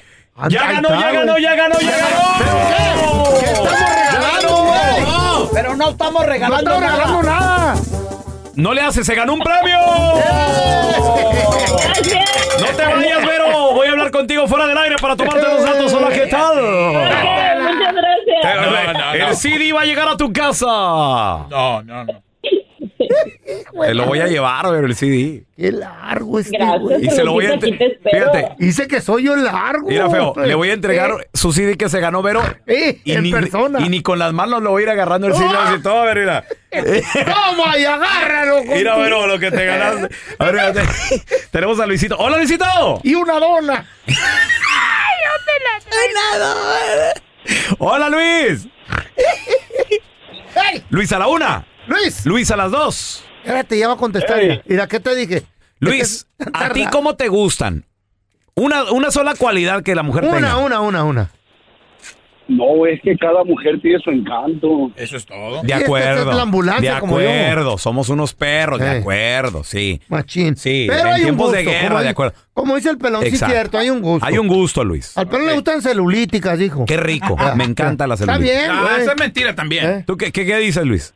Ya 0.49 0.71
ganó, 0.71 0.89
ya 0.89 1.11
ganó, 1.11 1.37
ya 1.37 1.55
ganó, 1.55 1.75
ya 1.79 1.97
ganó. 1.97 2.17
¿Qué 2.37 2.43
estamos 2.43 2.67
regalando, 2.69 3.23
güey? 3.31 3.52
Pero 5.53 5.75
no 5.75 5.89
estamos 5.89 6.21
No 6.21 6.27
regalando 6.27 6.71
estamos 6.71 6.91
regalando 6.91 7.23
nada. 7.23 7.75
No 8.55 8.73
le 8.73 8.81
hace, 8.81 9.03
se 9.03 9.15
ganó 9.15 9.33
un 9.33 9.39
premio. 9.39 9.77
Gracias. 11.83 12.59
No 12.59 12.67
te 12.67 12.85
vayas, 12.85 13.25
Vero. 13.25 13.73
Voy 13.73 13.87
a 13.87 13.91
hablar 13.91 14.11
contigo 14.11 14.47
fuera 14.47 14.67
del 14.67 14.77
aire 14.77 14.95
para 15.01 15.15
tomarte 15.15 15.41
los 15.41 15.63
datos. 15.63 15.93
Hola, 15.93 16.09
¿qué 16.09 16.27
tal? 16.27 16.55
Muchas 16.61 17.93
gracias. 17.93 19.29
El 19.29 19.35
CD 19.35 19.73
va 19.73 19.81
a 19.81 19.85
llegar 19.85 20.07
a 20.07 20.17
tu 20.17 20.31
casa. 20.31 20.67
No, 20.67 21.81
no, 21.83 22.03
no. 22.05 22.23
Te 23.81 23.93
lo 23.93 24.05
voy 24.05 24.19
a 24.19 24.27
llevar, 24.27 24.69
Vero, 24.71 24.85
el 24.87 24.95
CD. 24.95 25.43
Qué 25.57 25.71
largo 25.71 26.39
este 26.39 26.57
güey. 26.79 27.05
Y 27.05 27.09
se 27.09 27.23
lo 27.23 27.33
voy 27.33 27.45
a 27.45 27.57
te 27.59 27.69
entregar. 27.69 27.97
Fíjate. 28.11 28.55
Dice 28.57 28.87
que 28.87 29.01
soy 29.01 29.23
yo 29.23 29.35
largo. 29.35 29.87
Mira, 29.87 30.09
feo, 30.09 30.33
le 30.37 30.55
voy 30.55 30.69
a 30.69 30.73
entregar 30.73 31.11
Eh, 31.11 31.27
su 31.33 31.51
CD 31.53 31.77
que 31.77 31.89
se 31.89 31.99
ganó, 31.99 32.21
Vero. 32.21 32.41
eh, 32.67 32.99
Y 33.03 33.11
en 33.13 33.23
ni, 33.23 33.31
persona. 33.31 33.79
y 33.81 33.89
ni 33.89 34.01
con 34.01 34.19
las 34.19 34.33
manos 34.33 34.61
lo 34.63 34.71
voy 34.71 34.81
a 34.81 34.85
ir 34.85 34.89
agarrando 34.91 35.27
el 35.27 35.33
CD. 35.35 35.49
Así 35.55 35.81
todo, 35.81 36.01
a 36.01 36.05
ver, 36.05 36.17
mira. 36.19 36.45
Toma 36.73 37.77
y 37.77 37.85
agárralo. 37.85 38.63
Mira, 38.63 38.97
Vero, 38.97 39.27
lo 39.27 39.39
que 39.39 39.51
te 39.51 39.65
ganaste. 39.65 40.15
A 40.39 40.45
ver, 40.45 40.53
mira, 40.53 40.73
te- 40.73 41.21
tenemos 41.51 41.79
a 41.79 41.85
Luisito. 41.85 42.17
¡Hola, 42.17 42.37
Luisito! 42.37 42.65
Y 43.03 43.15
una 43.15 43.39
dona. 43.39 43.85
¡Hola, 47.79 48.09
Luis! 48.09 48.67
¡Ey! 50.71 50.83
Luis 50.89 51.11
a 51.11 51.19
la 51.19 51.27
una. 51.27 51.65
Luis. 51.87 52.25
Luis 52.25 52.51
a 52.51 52.57
las 52.57 52.71
dos. 52.71 53.23
Espérate, 53.43 53.77
ya 53.77 53.87
va 53.87 53.93
a 53.95 53.97
contestar. 53.97 54.39
Ey. 54.39 54.61
Mira, 54.65 54.87
¿qué 54.87 54.99
te 54.99 55.15
dije? 55.15 55.43
Luis, 55.79 56.01
Es 56.39 56.45
que- 56.45 56.51
¿a 56.53 56.69
ti 56.69 56.85
cómo 56.91 57.15
te 57.15 57.27
gustan? 57.27 57.85
Una, 58.55 58.91
una 58.91 59.11
sola 59.11 59.33
cualidad 59.35 59.83
que 59.83 59.95
la 59.95 60.03
mujer 60.03 60.23
Una, 60.25 60.33
tenga. 60.35 60.57
una, 60.57 60.79
una, 60.81 61.03
una. 61.03 61.31
No, 62.45 62.85
es 62.85 62.99
que 63.01 63.15
cada 63.17 63.43
mujer 63.45 63.79
tiene 63.81 63.99
su 63.99 64.11
encanto. 64.11 64.91
Eso 64.97 65.15
es 65.15 65.25
todo. 65.25 65.61
De 65.61 65.67
Sí, 65.67 65.71
acuerdo. 65.73 66.19
esta 66.19 66.29
es 66.31 66.35
la 66.37 66.41
ambulancia 66.43 66.93
de 66.95 66.99
como 66.99 67.19
yo. 67.21 67.29
acuerdo. 67.29 67.77
Somos 67.77 68.09
unos 68.09 68.33
perros. 68.33 68.79
De 68.79 68.85
Eh. 68.85 68.99
acuerdo, 68.99 69.63
sí. 69.63 70.01
Machín. 70.09 70.55
Sí, 70.57 70.85
Pero 70.89 70.99
en 71.01 71.07
hay 71.07 71.13
un 71.21 71.25
tiempos 71.27 71.47
gusto. 71.47 71.57
de 71.57 71.63
guerra, 71.63 71.87
como, 71.89 72.01
de 72.01 72.09
acuerdo. 72.09 72.33
Como 72.53 72.75
dice 72.75 72.89
el 72.89 72.97
pelón, 72.97 73.21
sí 73.21 73.27
es 73.29 73.33
Exacto. 73.35 73.53
cierto, 73.55 73.77
hay 73.77 73.89
un 73.89 74.01
gusto. 74.01 74.25
Hay 74.27 74.37
un 74.37 74.47
gusto, 74.47 74.83
Luis. 74.83 75.17
Al 75.17 75.27
pelón 75.29 75.47
le 75.47 75.53
gustan 75.53 75.81
celulíticas, 75.81 76.59
dijo. 76.59 76.85
Qué 76.85 76.97
rico. 76.97 77.37
Me 77.55 77.63
encanta 77.63 78.07
la 78.07 78.15
Está 78.15 78.25
celulitis. 78.33 78.55
bien, 78.57 78.71
Ah, 78.71 78.97
esa 78.99 79.11
es 79.13 79.19
mentira 79.19 79.55
también. 79.55 79.85
¿Eh? 79.89 80.03
¿Tú 80.05 80.17
qué, 80.17 80.31
qué, 80.33 80.45
qué 80.45 80.57
dices, 80.57 80.85
Luis? 80.85 81.13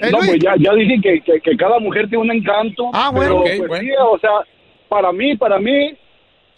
Eh, 0.00 0.10
no, 0.10 0.18
pues 0.18 0.38
ya, 0.40 0.54
ya 0.58 0.72
dije 0.74 1.00
que, 1.02 1.20
que, 1.20 1.40
que 1.40 1.56
cada 1.56 1.78
mujer 1.78 2.08
tiene 2.08 2.24
un 2.24 2.30
encanto. 2.32 2.90
Ah, 2.92 3.10
bueno. 3.12 3.42
pero, 3.44 3.54
Ok, 3.54 3.58
pues, 3.58 3.68
bueno. 3.68 3.84
sí, 3.84 3.90
o 4.12 4.18
sea, 4.18 4.30
para 4.88 5.12
mí, 5.12 5.36
para 5.36 5.58
mí, 5.58 5.96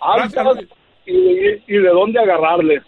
altas 0.01 0.47
y, 1.07 1.13
y- 1.13 1.63
y 1.69 1.77
de 1.79 1.89
dónde 1.89 2.19
agarrarles. 2.19 2.83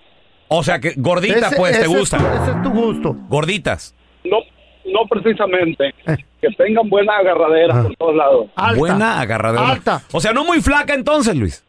O 0.48 0.62
sea, 0.62 0.78
que 0.80 0.94
gorditas, 0.96 1.52
Ese- 1.52 1.56
pues, 1.56 1.72
ese 1.72 1.80
te 1.80 1.86
es 1.86 1.92
tu- 1.92 1.98
gustan. 1.98 2.20
ese 2.42 2.50
es 2.52 2.62
tu 2.62 2.70
gusto. 2.70 3.16
Gorditas. 3.28 3.94
No, 4.24 4.38
no 4.86 5.06
precisamente. 5.08 5.88
Eh. 6.06 6.16
Que 6.40 6.48
tengan 6.56 6.88
buena 6.88 7.16
agarradera 7.18 7.74
Ajá. 7.74 7.82
por 7.82 7.96
todos 7.96 8.14
lados. 8.16 8.46
Alta. 8.56 8.78
Buena 8.78 9.20
agarradera. 9.20 9.68
Alta. 9.68 10.02
O 10.12 10.20
sea, 10.20 10.32
no 10.32 10.44
muy 10.44 10.60
flaca 10.62 10.94
entonces, 10.94 11.36
Luis. 11.36 11.64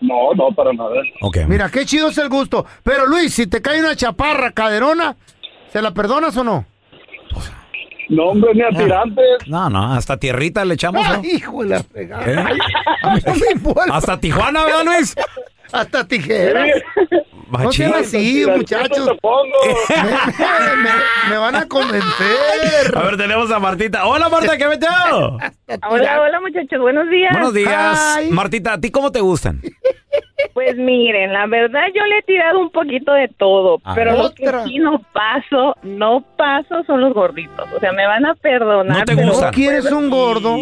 No, 0.00 0.34
no, 0.34 0.50
para 0.52 0.72
nada. 0.72 1.00
Ok. 1.22 1.38
Mira, 1.46 1.70
qué 1.70 1.86
chido 1.86 2.08
es 2.08 2.18
el 2.18 2.28
gusto. 2.28 2.66
Pero 2.82 3.06
Luis, 3.06 3.32
si 3.32 3.46
te 3.46 3.62
cae 3.62 3.78
una 3.80 3.94
chaparra 3.94 4.50
caderona, 4.50 5.16
¿se 5.68 5.80
la 5.80 5.92
perdonas 5.94 6.36
o 6.36 6.42
no? 6.44 6.66
No, 8.08 8.24
hombre, 8.26 8.50
ni 8.54 8.62
a 8.62 8.68
tirantes. 8.70 9.46
No, 9.46 9.70
no, 9.70 9.92
hasta 9.94 10.16
tierrita 10.16 10.64
le 10.64 10.74
echamos. 10.74 11.06
¿no? 11.06 11.14
Ay, 11.14 11.30
hijo 11.36 11.62
de 11.62 11.68
la 11.70 11.82
fregada. 11.82 12.24
¿Eh? 12.30 12.36
Ay, 12.46 12.58
a 13.02 13.14
mí 13.14 13.20
no 13.26 13.34
me 13.34 13.52
importa. 13.52 13.96
Hasta 13.96 14.18
Tijuana, 14.20 14.64
¿verdad, 14.64 14.84
Luis? 14.84 15.14
Hasta 15.72 16.06
tijeras. 16.06 16.68
No 17.48 17.70
sean 17.72 17.94
así, 17.94 18.44
muchachos. 18.46 19.06
te 19.06 19.14
pongo. 19.16 19.44
Me, 19.90 20.76
me- 20.82 21.30
me 21.30 21.36
van 21.36 21.54
a 21.54 21.66
convencer. 21.68 22.96
A 22.96 23.02
ver, 23.02 23.16
tenemos 23.18 23.50
a 23.50 23.58
Martita. 23.58 24.06
Hola, 24.06 24.28
Marta, 24.30 24.56
¿qué 24.56 24.66
metió? 24.68 24.88
Hola, 25.88 26.20
hola 26.22 26.40
muchachos, 26.40 26.80
buenos 26.80 27.08
días. 27.10 27.30
Buenos 27.32 27.52
días. 27.54 28.20
Martita, 28.30 28.74
¿a 28.74 28.80
ti 28.80 28.90
cómo 28.90 29.12
te 29.12 29.20
gustan? 29.20 29.60
Pues 30.54 30.76
miren, 30.76 31.32
la 31.32 31.46
verdad 31.46 31.84
yo 31.94 32.04
le 32.04 32.18
he 32.18 32.22
tirado 32.22 32.60
un 32.60 32.70
poquito 32.70 33.12
de 33.12 33.28
todo, 33.28 33.78
pero 33.94 34.16
lo 34.16 34.34
que 34.34 34.44
sí 34.64 34.78
no 34.78 35.00
paso, 35.12 35.76
no 35.82 36.22
paso 36.36 36.82
son 36.86 37.00
los 37.00 37.14
gorditos. 37.14 37.66
O 37.74 37.80
sea, 37.80 37.92
me 37.92 38.06
van 38.06 38.26
a 38.26 38.34
perdonar. 38.34 38.98
¿No 38.98 39.04
te 39.04 39.14
pero 39.16 39.28
gustan? 39.28 39.46
¿No 39.50 39.52
quieres 39.54 39.90
un 39.90 40.10
gordo? 40.10 40.56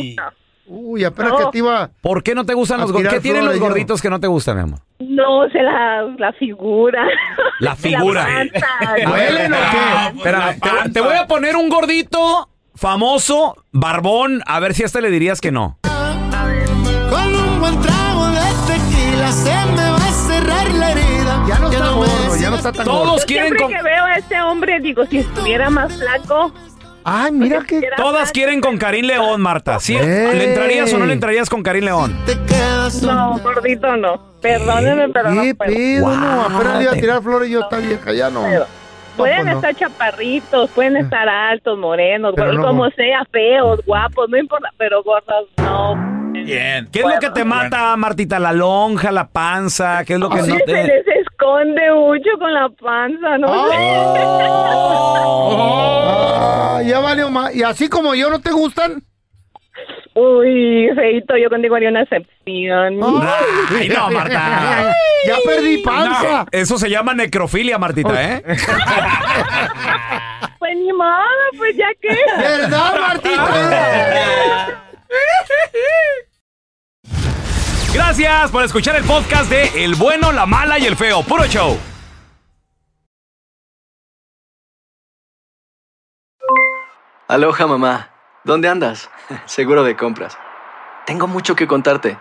Uy, 0.66 1.02
apenas 1.02 1.32
No. 1.32 1.38
que 1.38 1.44
te 1.50 1.58
iba... 1.58 1.90
¿Por 2.00 2.22
qué 2.22 2.32
no 2.36 2.46
te 2.46 2.54
gustan 2.54 2.80
los 2.80 2.92
gorditos? 2.92 3.14
¿Qué 3.14 3.20
tienen 3.20 3.44
los 3.44 3.56
yo. 3.56 3.60
gorditos 3.60 4.00
que 4.00 4.08
no 4.08 4.20
te 4.20 4.28
gustan, 4.28 4.56
mi 4.56 4.62
amor? 4.62 4.78
No 5.00 5.48
sé 5.48 5.60
la, 5.62 6.02
la 6.16 6.32
figura. 6.34 7.04
La 7.58 7.74
figura. 7.76 8.24
panza, 8.24 8.66
A 9.06 9.10
ver, 9.12 9.50
no. 9.50 9.56
¿qué? 9.56 10.16
Espera, 10.18 10.54
te, 10.84 10.90
te 10.90 11.00
voy 11.00 11.16
a 11.16 11.26
poner 11.26 11.56
un 11.56 11.68
gordito 11.70 12.48
famoso, 12.76 13.56
barbón, 13.72 14.42
a 14.46 14.60
ver 14.60 14.74
si 14.74 14.84
a 14.84 14.86
este 14.86 15.00
le 15.02 15.10
dirías 15.10 15.40
que 15.40 15.50
no. 15.50 15.78
Con 17.10 17.34
un 17.34 17.60
buen 17.60 17.80
no 21.60 21.70
está 21.70 21.84
me 21.84 21.90
gordo, 21.92 22.08
ya 22.28 22.32
sigas 22.36 22.50
no 22.50 22.56
está 22.56 22.72
tan 22.72 22.84
Todos 22.84 23.24
quieren 23.24 23.46
Siempre 23.48 23.62
con, 23.64 23.72
que 23.74 23.82
veo 23.82 24.04
a 24.04 24.14
este 24.14 24.40
hombre, 24.42 24.80
digo, 24.80 25.06
si 25.06 25.18
estuviera 25.18 25.70
más 25.70 25.96
flaco. 25.96 26.52
Ay, 27.02 27.32
mira 27.32 27.62
que... 27.66 27.80
Todas 27.96 28.30
quieren 28.30 28.60
con 28.60 28.76
Karim 28.76 29.06
León, 29.06 29.40
Marta. 29.40 29.80
¿Sí? 29.80 29.94
¿Le 29.98 30.50
entrarías 30.50 30.92
o 30.92 30.98
no 30.98 31.06
le 31.06 31.14
entrarías 31.14 31.48
con 31.48 31.62
Karim 31.62 31.84
León? 31.84 32.14
te 32.26 32.38
quedas 32.46 33.02
No, 33.02 33.38
gordito 33.38 33.96
no. 33.96 34.20
Perdóneme, 34.42 35.08
pero 35.08 35.30
no 35.32 35.42
¿Qué 35.42 35.54
puedo. 35.54 35.72
pedo? 35.74 36.04
Wow. 36.06 36.16
No, 36.16 36.42
apenas 36.42 36.76
le 36.76 36.82
iba 36.84 36.92
a 36.92 36.96
tirar 36.96 37.22
flores 37.22 37.48
y 37.48 37.52
yo 37.52 37.60
esta 37.60 37.78
vieja, 37.78 38.12
ya 38.12 38.28
no. 38.30 38.42
Pero- 38.42 38.60
No, 38.60 39.16
Pueden 39.16 39.46
no. 39.46 39.52
estar 39.52 39.74
chaparritos, 39.74 40.70
pueden 40.70 40.96
estar 40.96 41.28
altos, 41.28 41.76
morenos, 41.78 42.32
Pero 42.36 42.52
no 42.54 42.62
como 42.62 42.88
sea, 42.90 43.22
feos, 43.30 43.80
guapos, 43.84 44.28
no 44.30 44.38
importa, 44.38 44.70
pero 44.78 45.02
gordos 45.02 45.46
no. 45.58 46.19
Bien. 46.32 46.88
¿Qué 46.92 47.00
es 47.00 47.04
lo 47.06 47.18
que 47.20 47.30
te 47.30 47.44
mata, 47.44 47.96
Martita? 47.96 48.38
¿La 48.38 48.52
lonja, 48.52 49.10
la 49.12 49.28
panza? 49.28 50.04
¿Qué 50.04 50.14
es 50.14 50.18
lo 50.20 50.28
que 50.30 50.42
Sí, 50.42 50.50
no 50.50 50.56
se 50.56 50.64
te...? 50.64 50.84
les 50.84 51.06
esconde 51.06 51.92
mucho 51.94 52.30
con 52.38 52.52
la 52.52 52.68
panza, 52.68 53.38
¿no? 53.38 53.48
Ah, 55.52 56.80
ya 56.84 57.00
valió 57.00 57.30
más. 57.30 57.54
¿Y 57.54 57.62
así 57.62 57.88
como 57.88 58.14
yo 58.14 58.30
no 58.30 58.40
te 58.40 58.50
gustan? 58.50 59.02
Uy, 60.14 60.90
feito, 60.94 61.36
yo 61.36 61.48
contigo 61.48 61.76
haría 61.76 61.88
una 61.90 62.02
excepción. 62.02 63.00
Ay, 63.78 63.88
no, 63.88 64.10
Marta. 64.10 64.92
Ya 65.26 65.36
perdí 65.46 65.78
panza. 65.78 66.38
No, 66.44 66.46
eso 66.50 66.78
se 66.78 66.90
llama 66.90 67.14
necrofilia, 67.14 67.78
Martita, 67.78 68.22
¿eh? 68.22 68.42
Pues 70.58 70.76
ni 70.76 70.92
modo, 70.92 71.50
pues 71.56 71.76
ya 71.76 71.88
que. 72.00 72.08
¿Verdad, 72.38 73.00
Martita? 73.00 74.79
Gracias 77.92 78.52
por 78.52 78.62
escuchar 78.62 78.94
el 78.94 79.02
podcast 79.02 79.50
de 79.50 79.84
El 79.84 79.96
Bueno, 79.96 80.30
la 80.30 80.46
Mala 80.46 80.78
y 80.78 80.86
el 80.86 80.94
Feo. 80.94 81.24
Puro 81.24 81.44
show. 81.46 81.76
Aloha 87.26 87.66
mamá, 87.66 88.10
¿dónde 88.44 88.68
andas? 88.68 89.10
Seguro 89.44 89.82
de 89.82 89.96
compras. 89.96 90.38
Tengo 91.04 91.26
mucho 91.26 91.56
que 91.56 91.66
contarte. 91.66 92.16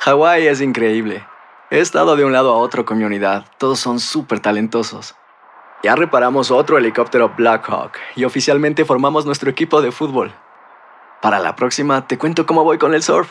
Hawái 0.00 0.46
es 0.46 0.62
increíble. 0.62 1.26
He 1.70 1.80
estado 1.80 2.16
de 2.16 2.24
un 2.24 2.32
lado 2.32 2.50
a 2.54 2.56
otro 2.56 2.86
con 2.86 2.96
mi 2.96 3.04
unidad. 3.04 3.44
Todos 3.58 3.80
son 3.80 4.00
súper 4.00 4.40
talentosos. 4.40 5.14
Ya 5.82 5.94
reparamos 5.94 6.50
otro 6.50 6.78
helicóptero 6.78 7.34
Blackhawk 7.36 7.92
y 8.16 8.24
oficialmente 8.24 8.86
formamos 8.86 9.26
nuestro 9.26 9.50
equipo 9.50 9.82
de 9.82 9.92
fútbol. 9.92 10.32
Para 11.20 11.38
la 11.38 11.54
próxima 11.54 12.06
te 12.06 12.16
cuento 12.16 12.46
cómo 12.46 12.64
voy 12.64 12.78
con 12.78 12.94
el 12.94 13.02
surf 13.02 13.30